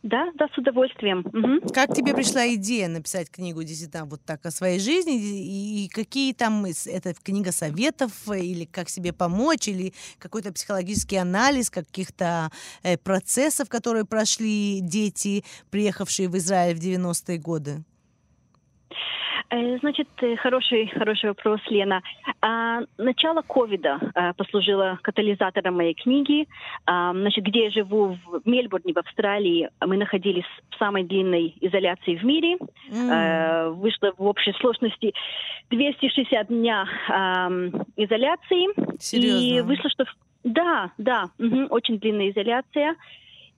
[0.03, 1.19] Да, да, с удовольствием.
[1.19, 1.73] Угу.
[1.73, 6.65] Как тебе пришла идея написать книгу действительно вот так о своей жизни и, какие там
[6.65, 12.51] это книга советов или как себе помочь или какой-то психологический анализ каких-то
[12.83, 17.83] э, процессов, которые прошли дети, приехавшие в Израиль в 90-е годы?
[19.49, 22.01] Э, значит, э, хороший, хороший вопрос, Лена.
[22.41, 26.47] А, начало ковида а, послужило катализатором моей книги.
[26.85, 32.15] А, значит, где я живу, в Мельбурне, в Австралии, мы находились в самой длинной изоляции
[32.15, 32.57] в мире.
[32.89, 33.71] Mm.
[33.73, 35.13] Вышло в общей сложности
[35.69, 36.85] 260 дня
[37.95, 38.99] изоляции.
[38.99, 39.39] Серьезно?
[39.39, 40.05] И вышло, что...
[40.43, 42.95] Да, да, угу, очень длинная изоляция.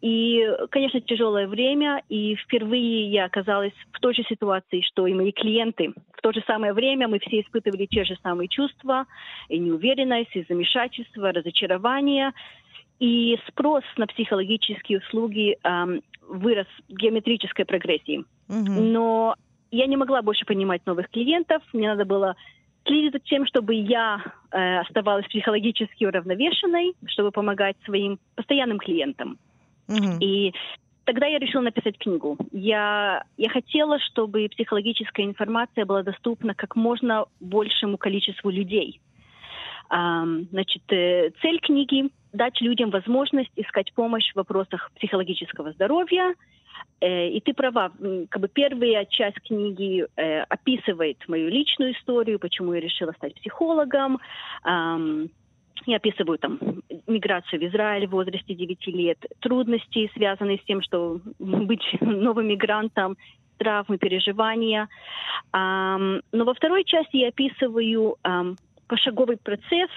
[0.01, 5.31] И, конечно, тяжелое время, и впервые я оказалась в той же ситуации, что и мои
[5.31, 5.93] клиенты.
[6.13, 9.05] В то же самое время мы все испытывали те же самые чувства,
[9.49, 12.31] и неуверенность, и замешательство, разочарование.
[12.99, 18.23] И спрос на психологические услуги эм, вырос в геометрической прогрессии.
[18.49, 18.81] Угу.
[18.81, 19.35] Но
[19.71, 22.35] я не могла больше понимать новых клиентов, мне надо было
[22.85, 29.37] следить за тем, чтобы я э, оставалась психологически уравновешенной, чтобы помогать своим постоянным клиентам.
[30.19, 30.53] И
[31.05, 32.37] тогда я решила написать книгу.
[32.51, 38.99] Я, я хотела, чтобы психологическая информация была доступна как можно большему количеству людей.
[39.89, 46.35] Значит, э, цель книги– дать людям возможность искать помощь в вопросах психологического здоровья.
[46.99, 47.91] Э, и ты права,
[48.29, 54.19] как бы первая часть книги э, описывает мою личную историю, почему я решила стать психологом.
[55.85, 56.59] Я описываю там
[57.07, 63.17] миграцию в Израиль в возрасте 9 лет, трудности, связанные с тем, что быть новым мигрантом,
[63.57, 64.87] травмы, переживания.
[65.53, 68.17] Но во второй части я описываю
[68.87, 69.89] пошаговый процесс,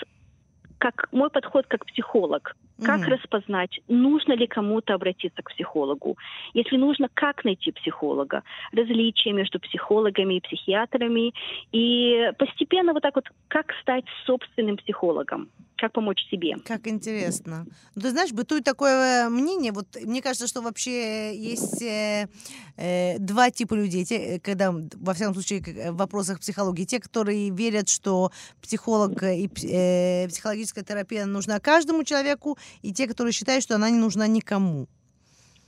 [0.78, 2.56] как мой подход как психолог.
[2.84, 6.16] Как mm распознать, нужно ли кому-то обратиться к психологу?
[6.54, 8.42] Если нужно, как найти психолога?
[8.72, 11.32] Различия между психологами и психиатрами.
[11.72, 15.48] И постепенно вот так вот, как стать собственным психологом?
[15.80, 16.56] как помочь себе.
[16.64, 17.66] Как интересно.
[17.94, 22.28] Ну, ты знаешь, бытует такое мнение, вот мне кажется, что вообще есть э,
[22.76, 27.88] э, два типа людей, те, когда, во всяком случае, в вопросах психологии, те, которые верят,
[27.88, 33.90] что психолог и э, психологическая терапия нужна каждому человеку, и те, которые считают, что она
[33.90, 34.88] не нужна никому.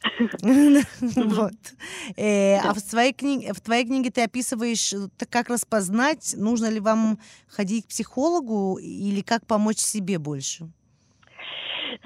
[1.16, 1.54] Вот.
[2.16, 4.94] Э, а в своей книге, в твоей книге ты описываешь,
[5.30, 10.68] как распознать, нужно ли вам ходить к психологу или как помочь себе больше?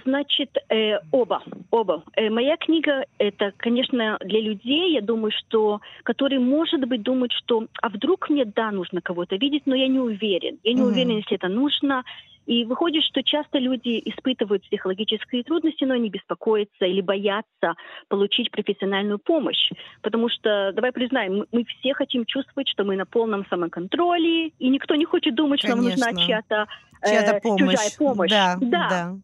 [0.05, 2.03] Значит, э, оба, оба.
[2.15, 7.67] Э, моя книга это, конечно, для людей, я думаю, что, которые, может быть, думают, что,
[7.83, 10.91] а вдруг мне да нужно кого-то видеть, но я не уверен, я не угу.
[10.91, 12.05] уверен, если это нужно,
[12.47, 17.75] и выходит, что часто люди испытывают психологические трудности, но они беспокоятся или боятся
[18.09, 19.73] получить профессиональную помощь.
[20.01, 24.95] Потому что, давай признаем, мы все хотим чувствовать, что мы на полном самоконтроле, и никто
[24.95, 25.91] не хочет думать, Конечно.
[25.91, 26.67] что нам нужна чья-то
[27.05, 27.61] чья помощь.
[27.61, 28.31] чужая помощь.
[28.31, 28.89] Да, да.
[28.89, 29.17] да.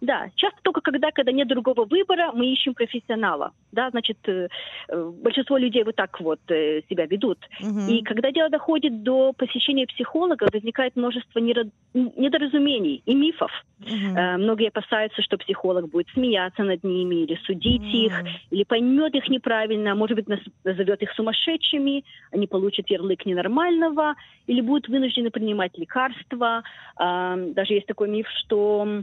[0.00, 3.52] Да, часто только когда, когда нет другого выбора, мы ищем профессионала.
[3.72, 4.48] Да, значит, э,
[4.88, 7.38] э, большинство людей вот так вот э, себя ведут.
[7.60, 7.80] Угу.
[7.90, 13.50] И когда дело доходит до посещения психолога, возникает множество недоразумений и мифов.
[13.80, 14.16] Угу.
[14.16, 17.96] Э, многие опасаются, что психолог будет смеяться над ними или судить угу.
[17.96, 18.12] их,
[18.50, 20.26] или поймет их неправильно, может быть,
[20.64, 24.14] назовет их сумасшедшими, они получат ярлык ненормального,
[24.46, 26.62] или будут вынуждены принимать лекарства.
[27.00, 29.02] Э, даже есть такой миф, что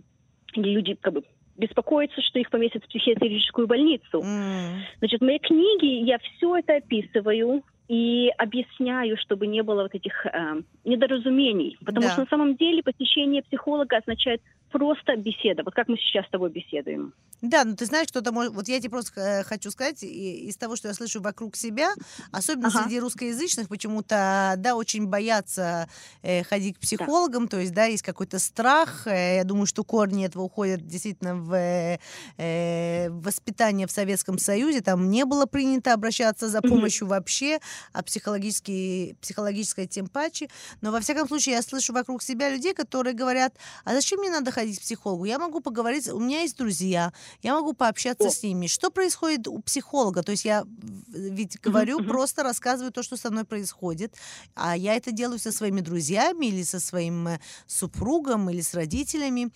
[0.56, 1.24] люди как бы
[1.58, 4.22] беспокоятся, что их поместят в психиатрическую больницу.
[4.22, 4.80] Mm.
[5.00, 10.26] Значит, в моей книге я все это описываю и объясняю, чтобы не было вот этих
[10.26, 11.78] э, недоразумений.
[11.86, 12.12] Потому да.
[12.12, 14.42] что на самом деле посещение психолога означает
[14.74, 17.14] просто беседа, вот как мы сейчас с тобой беседуем.
[17.42, 18.54] Да, ну ты знаешь, кто-то может...
[18.54, 21.94] Вот я тебе просто э, хочу сказать, из того, что я слышу вокруг себя,
[22.32, 22.84] особенно ага.
[22.84, 25.88] среди русскоязычных, почему-то, да, очень боятся
[26.24, 27.50] э, ходить к психологам, да.
[27.50, 29.06] то есть, да, есть какой-то страх.
[29.06, 32.00] Э, я думаю, что корни этого уходят действительно в
[32.38, 34.82] э, воспитание в Советском Союзе.
[34.82, 37.60] Там не было принято обращаться за помощью вообще,
[37.92, 40.48] а психологически, психологической тем паче.
[40.82, 44.52] Но, во всяком случае, я слышу вокруг себя людей, которые говорят, а зачем мне надо
[44.52, 45.26] ходить к психологу?
[45.26, 48.32] Я могу поговорить, у меня есть друзья, я могу пообщаться О.
[48.32, 48.68] с ними.
[48.68, 50.24] Что происходит у психолога?
[50.24, 50.64] То есть я
[51.08, 54.16] ведь говорю, uh-huh, просто рассказываю то, что со мной происходит,
[54.56, 59.52] а я это делаю со своими друзьями или со своим э, супругом или с родителями.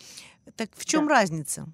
[0.55, 1.15] Так в чем да.
[1.15, 1.67] разница?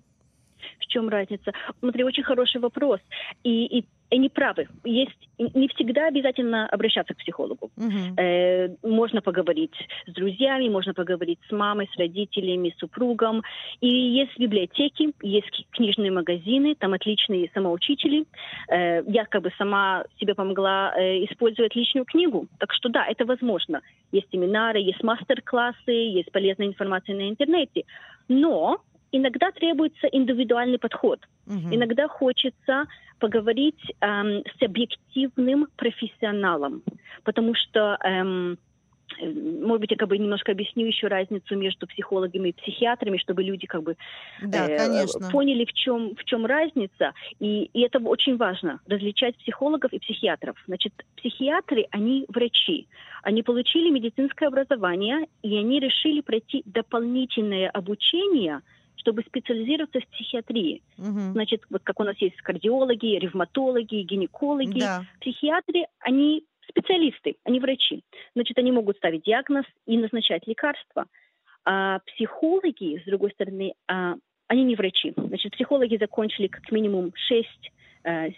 [0.79, 1.51] В чем разница?
[1.79, 2.99] Смотри, очень хороший вопрос.
[3.43, 4.67] И, и они правы.
[4.84, 7.71] Есть не всегда обязательно обращаться к психологу.
[7.78, 8.17] Угу.
[8.17, 9.76] Э, можно поговорить
[10.08, 13.43] с друзьями, можно поговорить с мамой, с родителями, с супругом.
[13.82, 18.26] И есть библиотеки, есть книжные магазины, там отличные самоучители.
[18.69, 22.47] Э, я как бы сама себе помогла э, использовать отличную книгу.
[22.60, 23.82] Так что да, это возможно.
[24.12, 27.84] Есть семинары, есть мастер-классы, есть полезная информация на интернете.
[28.28, 28.80] Но
[29.13, 31.19] иногда требуется индивидуальный подход.
[31.47, 31.69] Угу.
[31.71, 32.86] Иногда хочется
[33.19, 36.84] поговорить эм, с объективным профессионалом,
[37.23, 38.58] потому что эм,
[39.21, 43.67] может быть, я как бы немножко объясню еще разницу между психологами и психиатрами, чтобы люди
[43.67, 43.95] как бы
[44.41, 47.13] да, э, поняли, в чем, в чем разница.
[47.39, 50.56] И, и это очень важно, различать психологов и психиатров.
[50.65, 52.88] Значит, психиатры, они врачи.
[53.21, 58.62] Они получили медицинское образование, и они решили пройти дополнительное обучение–
[59.03, 60.81] чтобы специализироваться в психиатрии.
[60.97, 61.33] Угу.
[61.33, 65.03] Значит, вот как у нас есть кардиологи, ревматологи, гинекологи, да.
[65.19, 68.03] психиатры, они специалисты, они врачи.
[68.33, 71.05] Значит, они могут ставить диагноз и назначать лекарства.
[71.65, 74.15] А психологи, с другой стороны, а,
[74.47, 75.13] они не врачи.
[75.17, 77.11] Значит, психологи закончили как минимум
[78.03, 78.35] 6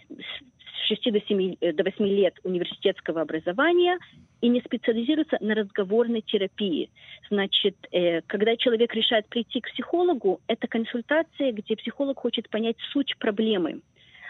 [0.88, 3.97] 6 до, 7, э, до 8 лет университетского образования
[4.41, 6.89] и не специализируются на разговорной терапии.
[7.30, 13.17] Значит, э, когда человек решает прийти к психологу, это консультация, где психолог хочет понять суть
[13.17, 13.82] проблемы.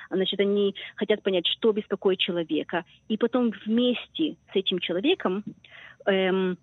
[0.10, 5.44] Значит, они хотят понять, что беспокоит человека, и потом вместе с этим человеком
[6.06, 6.58] эм,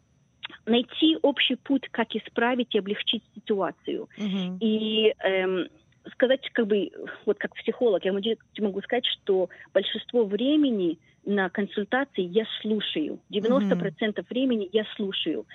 [0.64, 4.08] найти общий путь, как исправить и облегчить ситуацию.
[4.16, 4.58] Мгм.
[4.60, 5.68] И эм,
[6.12, 6.90] сказать, как бы,
[7.26, 13.20] вот как психолог, я могу сказать, что большинство времени на консультации я слушаю.
[13.30, 15.46] 90% времени я слушаю.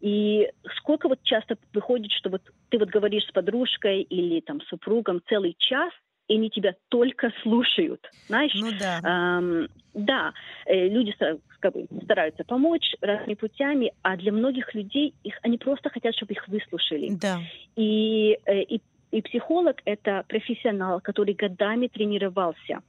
[0.00, 5.20] И сколько вот часто выходит, что вот ты вот говоришь с подружкой или там супругом
[5.28, 5.92] целый час,
[6.30, 8.52] и они тебя только слушают, знаешь?
[8.54, 9.00] Ну да.
[9.02, 10.32] Ам, да,
[10.64, 11.12] э, люди
[11.58, 16.34] как бы стараются помочь разными путями, а для многих людей их они просто хотят, чтобы
[16.34, 17.10] их выслушали.
[17.20, 17.40] Да.
[17.74, 18.80] И, э, и,
[19.10, 22.80] и психолог это профессионал, который годами тренировался.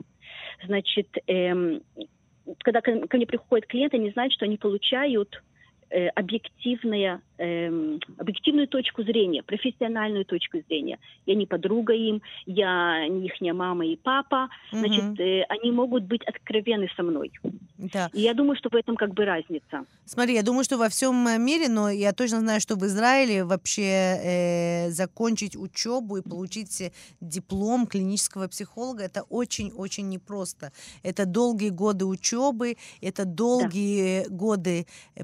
[0.65, 1.81] Значит, эм,
[2.59, 5.41] когда ко, мне приходят клиенты, они знают, что они получают
[5.91, 10.97] э, объективное, эм, объективную точку зрения, профессиональную точку зрения.
[11.25, 14.49] Я не подруга им, я не их мама и папа.
[14.71, 17.31] Значит, э, они могут быть откровенны со мной.
[17.77, 18.09] Да.
[18.13, 19.85] И я думаю, что в этом как бы разница.
[20.05, 23.43] Смотри, я думаю, что во всем э, мире, но я точно знаю, что в Израиле
[23.43, 23.81] вообще
[24.23, 30.71] э, закончить учебу и получить э, диплом клинического психолога это очень-очень непросто.
[31.03, 35.23] Это долгие годы учебы, это долгие годы э,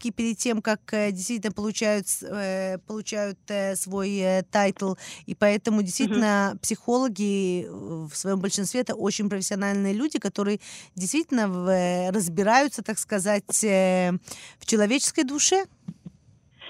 [0.00, 4.94] практики перед тем, как э, действительно получают, э, получают э, свой title.
[5.26, 10.58] И поэтому действительно психологи э, в своем большинстве это очень профессиональные люди, которые
[10.96, 15.64] действительно в, разбираются, так сказать, в человеческой душе.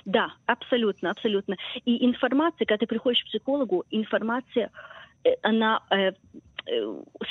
[0.05, 1.57] Да, абсолютно, абсолютно.
[1.85, 4.71] И информация, когда ты приходишь к психологу, информация,
[5.43, 5.81] она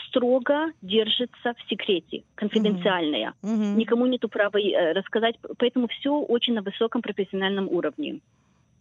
[0.08, 3.34] строго держится в секрете, конфиденциальная.
[3.41, 3.78] Мгм.
[3.78, 8.19] Никому нету права э, рассказать, поэтому все очень на высоком профессиональном уровне.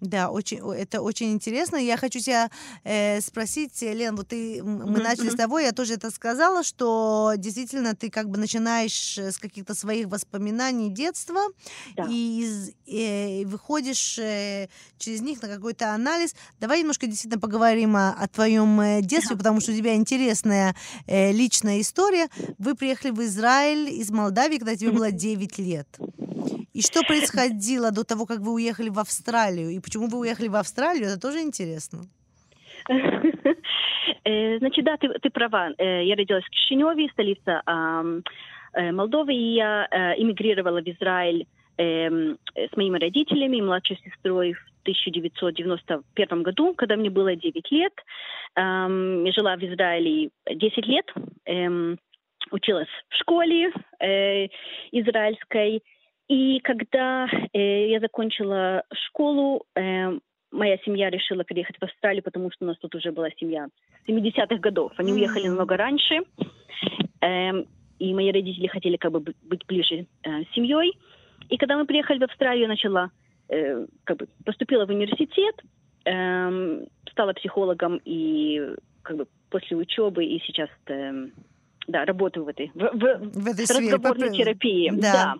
[0.00, 1.76] Да, очень, это очень интересно.
[1.76, 2.50] Я хочу тебя
[2.84, 6.62] э, спросить, э, Лен, вот ты, мы Мгм, начали с того, я тоже это сказала,
[6.62, 11.40] что действительно ты как бы начинаешь э, с каких-то своих воспоминаний детства
[11.96, 12.06] Да.
[12.08, 16.34] и из- э, выходишь э, через них на какой-то анализ.
[16.60, 21.32] Давай немножко действительно поговорим о, о твоем э, детстве, потому что у тебя интересная э,
[21.32, 22.28] личная история.
[22.58, 24.96] Вы приехали в Израиль из Молдавии, когда тебе Мгм.
[24.96, 25.88] было 9 лет.
[26.74, 29.70] И что происходило до того, как вы уехали в Австралию?
[29.70, 31.06] И почему вы уехали в Австралию?
[31.08, 32.00] Это тоже интересно.
[34.24, 35.70] Э, Значит, да, ты, ты права.
[35.78, 41.46] Э, Я родилась в Кишиневе, столица э, Молдовы, и я эмигрировала в Израиль
[41.78, 47.92] эм, с моими родителями и младшей сестрой в 1991 году, когда мне было 9 лет.
[48.56, 51.06] Я жила в Израиле 10 лет,
[51.46, 51.98] эм,
[52.50, 53.72] училась в школе
[54.92, 55.82] израильской.
[56.28, 60.10] И когда э, я закончила школу, э,
[60.50, 63.68] моя семья решила переехать в Австралию, потому что у нас тут уже была семья
[64.06, 64.92] 70-х годов.
[64.98, 66.20] Они уехали намного раньше.
[67.20, 67.66] Эм,
[67.98, 70.96] и мои родители хотели как бы бы- быть ближе э, с семьей.
[71.48, 73.10] И когда мы приехали в Австралию, я начала,
[73.48, 75.56] э, как бы поступила в университет,
[76.04, 81.32] эм, стала психологом и как бы после учебы и сейчас эм,
[81.86, 83.94] да, работаю в этой в, в- В этой сфере.
[83.94, 84.90] разговорной По- терапии.
[84.90, 85.00] Да.
[85.00, 85.34] Да.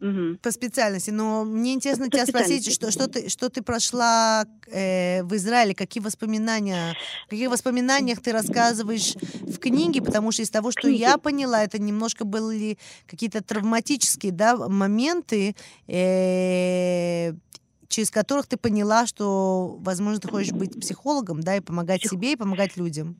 [0.00, 0.38] Мгм.
[0.38, 1.10] По специальности.
[1.10, 5.74] Но мне интересно По тебя спросить, что, что, ты, что ты прошла э, в Израиле,
[5.74, 6.94] какие воспоминания,
[7.26, 11.78] о каких воспоминаниях ты рассказываешь в книге, потому что из того, что я поняла, это
[11.78, 15.56] немножко были какие-то травматические да, моменты,
[15.86, 17.32] э,
[17.88, 22.32] через которых ты поняла, что, возможно, ты хочешь быть психологом, да, и помогать Псих- себе,
[22.32, 23.16] и помогать людям.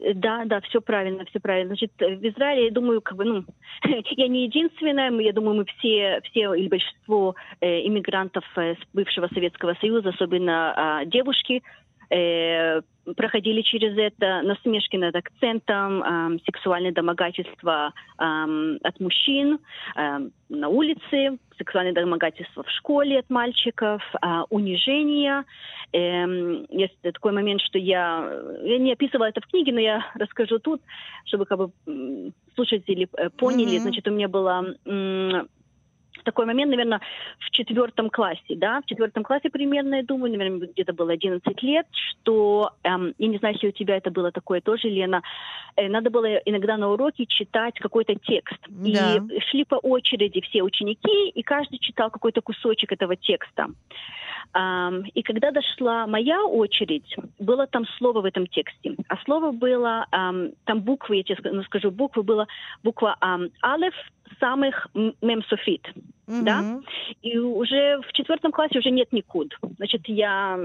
[0.00, 1.68] Э, Да, да, все правильно, все правильно.
[1.68, 3.44] Значит, э, в Израиле, я думаю, как бы, ну,
[4.16, 9.74] я не единственная, я думаю, мы все, все или большинство э, иммигрантов э, бывшего Советского
[9.80, 11.62] Союза, особенно а, девушки,
[12.10, 12.80] э,
[13.16, 19.58] проходили через это насмешки над акцентом, ам, сексуальное домогательство ам, от мужчин
[19.94, 25.44] ам, на улице, сексуальное домогательство в школе от мальчиков, а, унижение.
[25.92, 28.28] Эм, есть такой момент, что я,
[28.62, 30.80] я не описывала это в книге, но я расскажу тут,
[31.26, 31.70] чтобы как бы
[32.54, 33.76] слушатели э, поняли.
[33.76, 33.82] Мгм.
[33.82, 35.48] Значит, у меня было м,
[36.24, 37.00] такой момент, наверное,
[37.38, 41.86] в четвертом классе, да, в четвертом классе примерно, я думаю, наверное, где-то было 11 лет,
[41.92, 45.22] что, эм, я не знаю, если у тебя это было такое тоже, Лена,
[45.76, 48.58] э, надо было иногда на уроке читать какой-то текст.
[48.68, 49.16] Да.
[49.16, 53.68] И шли по очереди все ученики, и каждый читал какой-то кусочек этого текста.
[54.52, 58.94] Ам, и когда дошла моя очередь, было там слово в этом тексте.
[59.08, 62.46] А слово было, ам, там буквы, я тебе ну, скажу, буквы было
[62.82, 63.94] буква ам, Алеф
[64.40, 64.88] самых
[65.22, 65.86] мемсофит.
[66.26, 66.62] Да?
[66.62, 66.84] Мгм.
[67.22, 69.54] И уже в четвертом классе уже нет никуд.
[69.76, 70.58] Значит, я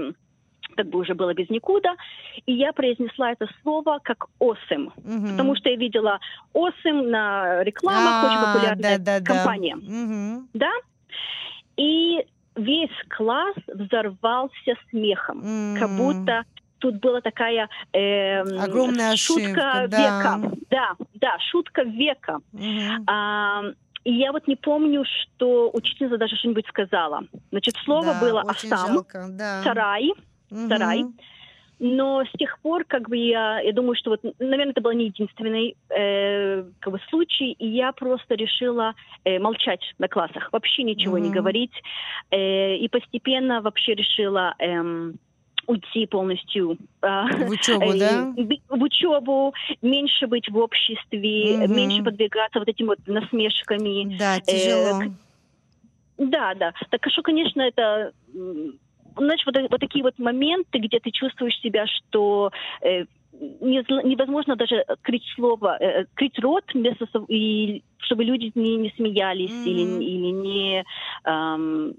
[0.76, 1.94] как бы уже было без никуда,
[2.46, 5.28] и я произнесла это слово как «осым», Мгм.
[5.30, 6.20] потому что я видела
[6.52, 9.24] «осым» на рекламах, очень А, популярная да-да-да.
[9.24, 9.76] компания.
[9.76, 10.48] Мгм.
[10.54, 10.70] Да?
[11.76, 12.24] И
[12.56, 15.40] весь класс взорвался смехом,
[15.74, 15.96] как М.
[15.96, 16.44] будто
[16.80, 19.96] тут была такая эм, Огромная шутка ошибка, да.
[19.98, 20.40] века.
[20.70, 22.40] Да, да, шутка века.
[22.52, 23.04] Мгм.
[23.06, 23.62] А,
[24.04, 27.22] и я вот не помню, что учительница даже что-нибудь сказала.
[27.52, 29.62] Значит, слово Да, было «асам», жалко, да.
[29.62, 30.10] «сарай»,
[30.50, 30.68] Мгм.
[30.68, 31.04] сарай.
[31.78, 35.06] но с тех пор, как бы я, я думаю, что вот, наверное, это был не
[35.06, 41.18] единственный э, как бы случай, и я просто решила э, молчать на классах, вообще ничего
[41.18, 41.38] не Мгм.
[41.38, 41.72] говорить,
[42.32, 45.14] Э, и постепенно вообще решила эм,
[45.70, 48.34] уйти полностью а, В учебу, э, да?
[48.68, 51.74] в учебу, меньше быть в обществе, Мгм.
[51.74, 54.16] меньше подвигаться вот этими вот насмешками.
[54.18, 55.00] Да, тяжело.
[56.18, 56.74] Да, да.
[56.90, 58.12] Так что, конечно, это
[59.16, 62.50] знаешь, вот, вот такие вот моменты, где ты чувствуешь себя, что
[62.82, 69.50] э, невозможно даже крыть слово, э, крыть рот вместо и чтобы люди не, не смеялись
[69.50, 69.70] Мгм.
[69.70, 70.84] или, или не
[71.24, 71.92] ам,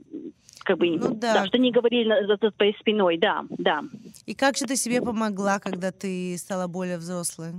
[0.66, 1.46] как бы Ну да.
[1.46, 3.82] что не говорили за, за твоей спиной, да, да.
[4.26, 7.54] И как же ты себе помогла, когда ты стала более взрослой?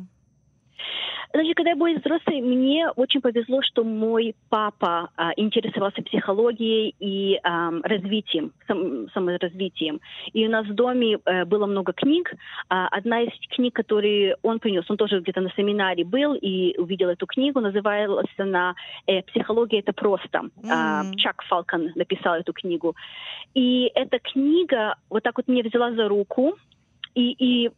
[1.34, 7.40] Значит, когда я была взрослой, мне очень повезло, что мой папа а, интересовался психологией и
[7.42, 10.00] ам, развитием, сам- саморазвитием.
[10.34, 12.34] И у нас в доме э, было много книг.
[12.68, 17.08] А, одна из книг, которые он принес, он тоже где-то на семинаре был и увидел
[17.08, 18.74] эту книгу, называлась она
[19.06, 20.42] э, «Психология– это просто».
[20.68, 21.16] А, Мгм.
[21.16, 22.94] Чак Фалкон написал эту книгу.
[23.54, 26.56] И эта книга вот так вот меня взяла за руку,
[27.14, 27.70] и, и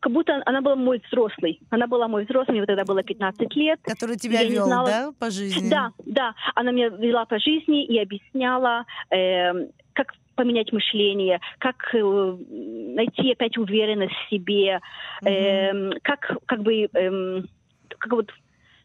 [0.00, 1.60] как будто она была мой взрослый.
[1.70, 3.78] Она была мой взрослый, мне тогда было 15 лет.
[3.82, 5.68] Который тебя Я вел, знала- да, по жизни?
[5.68, 6.34] Да, да.
[6.54, 13.58] Она меня вела по жизни и объясняла, эм, как поменять мышление, как э, найти опять
[13.58, 14.80] уверенность в себе,
[15.20, 15.30] Мгм.
[15.32, 17.46] эм, как как бы эм,
[17.98, 18.30] как вот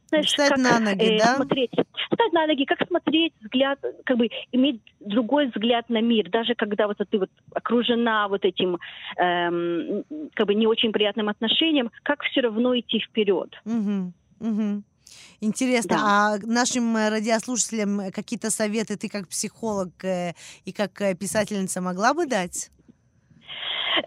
[0.09, 1.35] знаешь, Встать как, на ноги, э, да?
[1.35, 6.55] смотреть, встать на ноги, как смотреть взгляд, как бы иметь другой взгляд на мир, даже
[6.55, 8.77] когда вот ты вот окружена вот этим
[9.17, 10.03] эм,
[10.33, 13.49] как бы не очень приятным отношением, как все равно идти вперед.
[13.65, 14.83] Мгм, мгм.
[15.41, 16.03] Интересно, Да.
[16.05, 20.33] а нашим э, радиослушателям э, какие-то советы ты как психолог э,
[20.65, 22.71] и как э, писательница могла бы дать?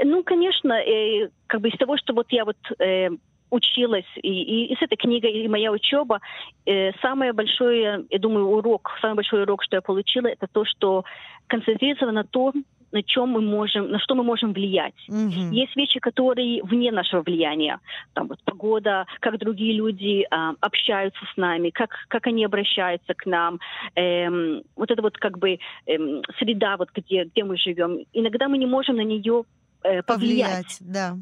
[0.05, 3.09] Ну, конечно, э, как бы из того, что вот я вот э,
[3.51, 6.21] училась, и, и, и с этой книгой, и моя учеба,
[6.67, 11.05] э, самое большое, я думаю, урок, самый большой урок, что я получила, это то, что
[11.47, 14.95] концентрироваться на том, на чем мы можем, на что мы можем влиять.
[15.09, 15.51] Мгм.
[15.51, 17.81] Есть вещи, которые вне нашего влияния.
[18.15, 23.27] Там вот погода, как другие люди а, общаются с нами, как, как они обращаются к
[23.27, 23.61] нам.
[23.95, 28.05] Эм, вот это вот как бы эм, среда, вот где, где мы живем.
[28.13, 29.45] Иногда мы не можем на нее
[29.83, 30.07] э, повлиять.
[30.07, 31.17] Повлиять, да.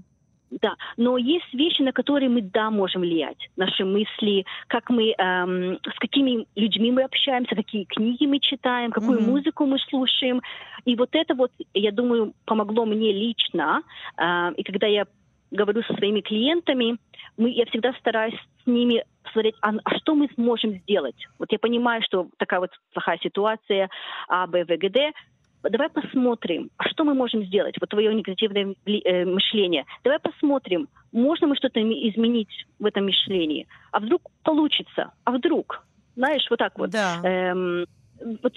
[0.51, 3.49] Да, но есть вещи, на которые мы да можем влиять.
[3.57, 9.20] Наши мысли, как мы, эм, с какими людьми мы общаемся, какие книги мы читаем, какую
[9.20, 9.30] Мгм.
[9.30, 10.40] музыку мы слушаем.
[10.84, 13.82] И вот это вот, я думаю, помогло мне лично.
[14.18, 15.07] Э, и когда я
[15.51, 16.97] говорю со своими клиентами,
[17.36, 21.16] мы, я всегда стараюсь с ними смотреть, а, а что мы сможем сделать.
[21.38, 23.88] Вот я понимаю, что такая вот плохая ситуация,
[24.28, 25.12] А, Б, В, Г, Д.
[25.62, 27.74] Давай посмотрим, а что мы можем сделать?
[27.80, 29.84] Вот твое негативное э, мышление.
[30.04, 33.66] Давай посмотрим, можно мы что-то изменить в этом мышлении.
[33.92, 35.12] А вдруг получится?
[35.24, 35.84] А вдруг?
[36.14, 36.90] Знаешь, вот так вот.
[36.90, 37.20] Да.
[37.24, 37.86] Эм,
[38.42, 38.54] вот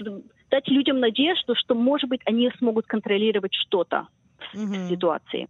[0.52, 4.08] дать людям надежду, что, может быть, они смогут контролировать что-то
[4.54, 4.90] в Мгм.
[4.90, 5.48] ситуации.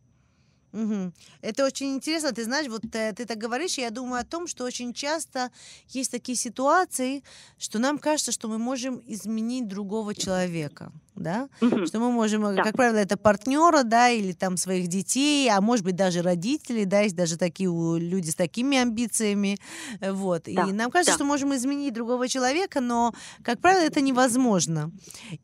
[0.72, 1.14] Мгм.
[1.42, 2.32] Это очень интересно.
[2.32, 5.50] Ты знаешь, вот э, ты так говоришь, я думаю о том, что очень часто
[5.88, 7.24] есть такие ситуации,
[7.58, 11.50] что нам кажется, что мы можем изменить другого человека, да?
[11.62, 11.86] Мгм.
[11.86, 12.64] Что мы можем, э, Да.
[12.64, 17.02] как правило, это партнера, да, или там своих детей, а может быть даже родителей, да,
[17.02, 19.58] есть даже такие люди с такими амбициями,
[20.02, 20.44] э, вот.
[20.46, 21.16] Да, И нам кажется, да.
[21.18, 24.92] что можем изменить другого человека, но, как правило, это невозможно.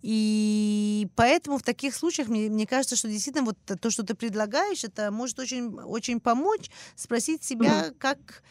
[0.02, 4.84] И поэтому в таких случаях мне, мне кажется, что действительно вот то, что ты предлагаешь,
[4.84, 8.44] это может очень, очень помочь спросить себя, как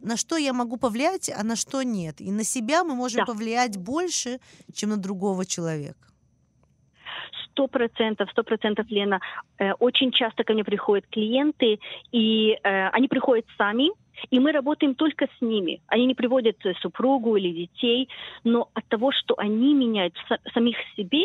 [0.00, 2.20] на что я могу повлиять, а на что нет.
[2.20, 3.26] И на себя мы можем Да.
[3.32, 4.40] повлиять больше,
[4.74, 5.96] чем на другого человека.
[7.56, 9.18] Сто процентов, сто процентов, Лена.
[9.58, 11.78] Э, Очень часто ко мне приходят клиенты,
[12.12, 13.92] и э, они приходят сами,
[14.30, 15.80] и мы работаем только с ними.
[15.86, 18.10] Они не приводят э, супругу или детей,
[18.44, 21.24] но от того, что они меняют са- самих себе,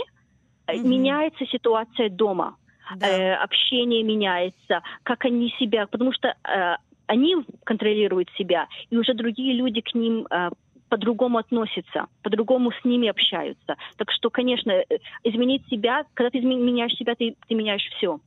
[0.73, 0.89] Мгм.
[0.89, 2.55] меняется ситуация дома.
[2.95, 3.07] Да.
[3.07, 6.75] Э, общение меняется, как они себя, потому что э,
[7.07, 10.49] они контролируют себя, и уже другие люди к ним э,
[10.91, 13.77] по-другому относятся, по-другому с ними общаются.
[13.95, 14.83] Так что, конечно, э,
[15.23, 18.19] изменить себя, когда ты меняешь себя, ты, ты меняешь все.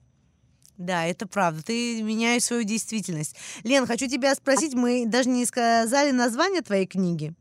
[0.79, 1.63] Да, это правда.
[1.63, 3.37] Ты меняешь свою действительность.
[3.65, 7.35] Лен, хочу тебя спросить, мы даже не сказали название твоей книги.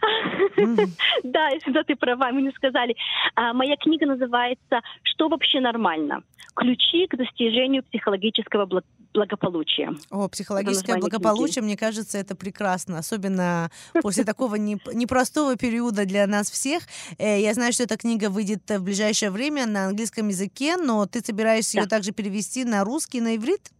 [1.24, 2.96] Да, да, ты права, мы не сказали.
[3.34, 6.22] А, моя книга называется «Что вообще нормально?
[6.54, 8.68] Ключи к достижению психологического
[9.14, 9.94] благополучия».
[10.10, 13.70] О, психологическое благополучие, мне кажется, это прекрасно, особенно
[14.02, 16.82] после такого непростого периода для нас всех.
[17.18, 21.20] Э, я знаю, что эта книга выйдет в ближайшее время на английском языке, но ты
[21.20, 23.70] собираешься ее также перевести на русский, на иврит?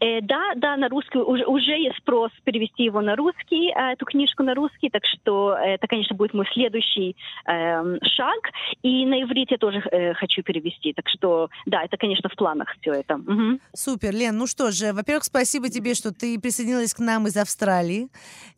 [0.00, 4.04] Э, да, да, на русский уже, уже есть спрос перевести его на русский, э, эту
[4.04, 7.16] книжку на русский, так что это, конечно, будет мой следующий
[7.46, 8.50] э, шаг.
[8.82, 12.68] И на иврите я тоже э, хочу перевести, так что, да, это, конечно, в планах
[12.80, 13.16] все это.
[13.16, 13.60] Угу.
[13.74, 18.08] Супер, Лен, ну что же, во-первых, спасибо тебе, что ты присоединилась к нам из Австралии.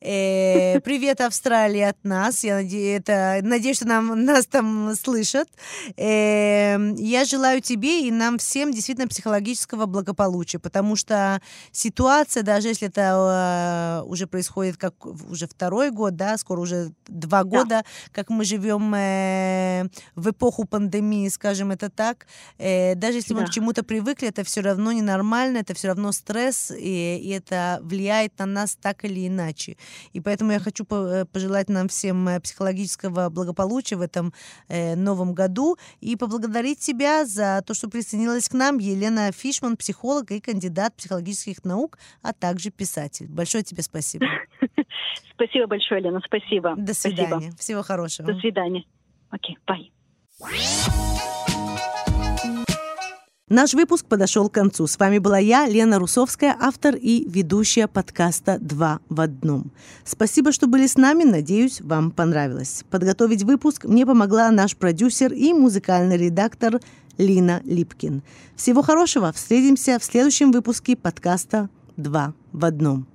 [0.00, 2.44] Э, привет, Австралия, от нас.
[2.44, 5.48] Я надеюсь, это, надеюсь, что нам, нас там слышат.
[5.96, 11.40] Э, я желаю тебе и нам всем действительно психологического благополучия, потому что что
[11.72, 17.44] ситуация, даже если это э, уже происходит как уже второй год, да, скоро уже два
[17.44, 17.84] года, да.
[18.12, 19.84] как мы живем э,
[20.14, 22.26] в эпоху пандемии, скажем это так,
[22.58, 23.40] э, даже если да.
[23.40, 27.78] мы к чему-то привыкли, это все равно ненормально, это все равно стресс, и, и это
[27.82, 29.76] влияет на нас так или иначе.
[30.12, 34.32] И поэтому я хочу э, пожелать нам всем э, психологического благополучия в этом
[34.68, 40.30] э, новом году и поблагодарить тебя за то, что присоединилась к нам, Елена Фишман, психолог
[40.32, 43.26] и кандидат психологических наук, а также писатель.
[43.28, 44.26] Большое тебе спасибо.
[45.34, 46.74] Спасибо большое, Лена, спасибо.
[46.76, 47.52] До свидания.
[47.58, 48.32] Всего хорошего.
[48.32, 48.84] До свидания.
[49.28, 49.92] Окей, бай.
[53.48, 54.88] Наш выпуск подошел к концу.
[54.88, 59.70] С вами была я, Лена Русовская, автор и ведущая подкаста «Два в одном».
[60.04, 61.22] Спасибо, что были с нами.
[61.22, 62.84] Надеюсь, вам понравилось.
[62.90, 66.80] Подготовить выпуск мне помогла наш продюсер и музыкальный редактор
[67.18, 68.22] Лина Липкин.
[68.56, 69.32] Всего хорошего.
[69.32, 73.06] Встретимся в следующем выпуске подкаста «Два в одном».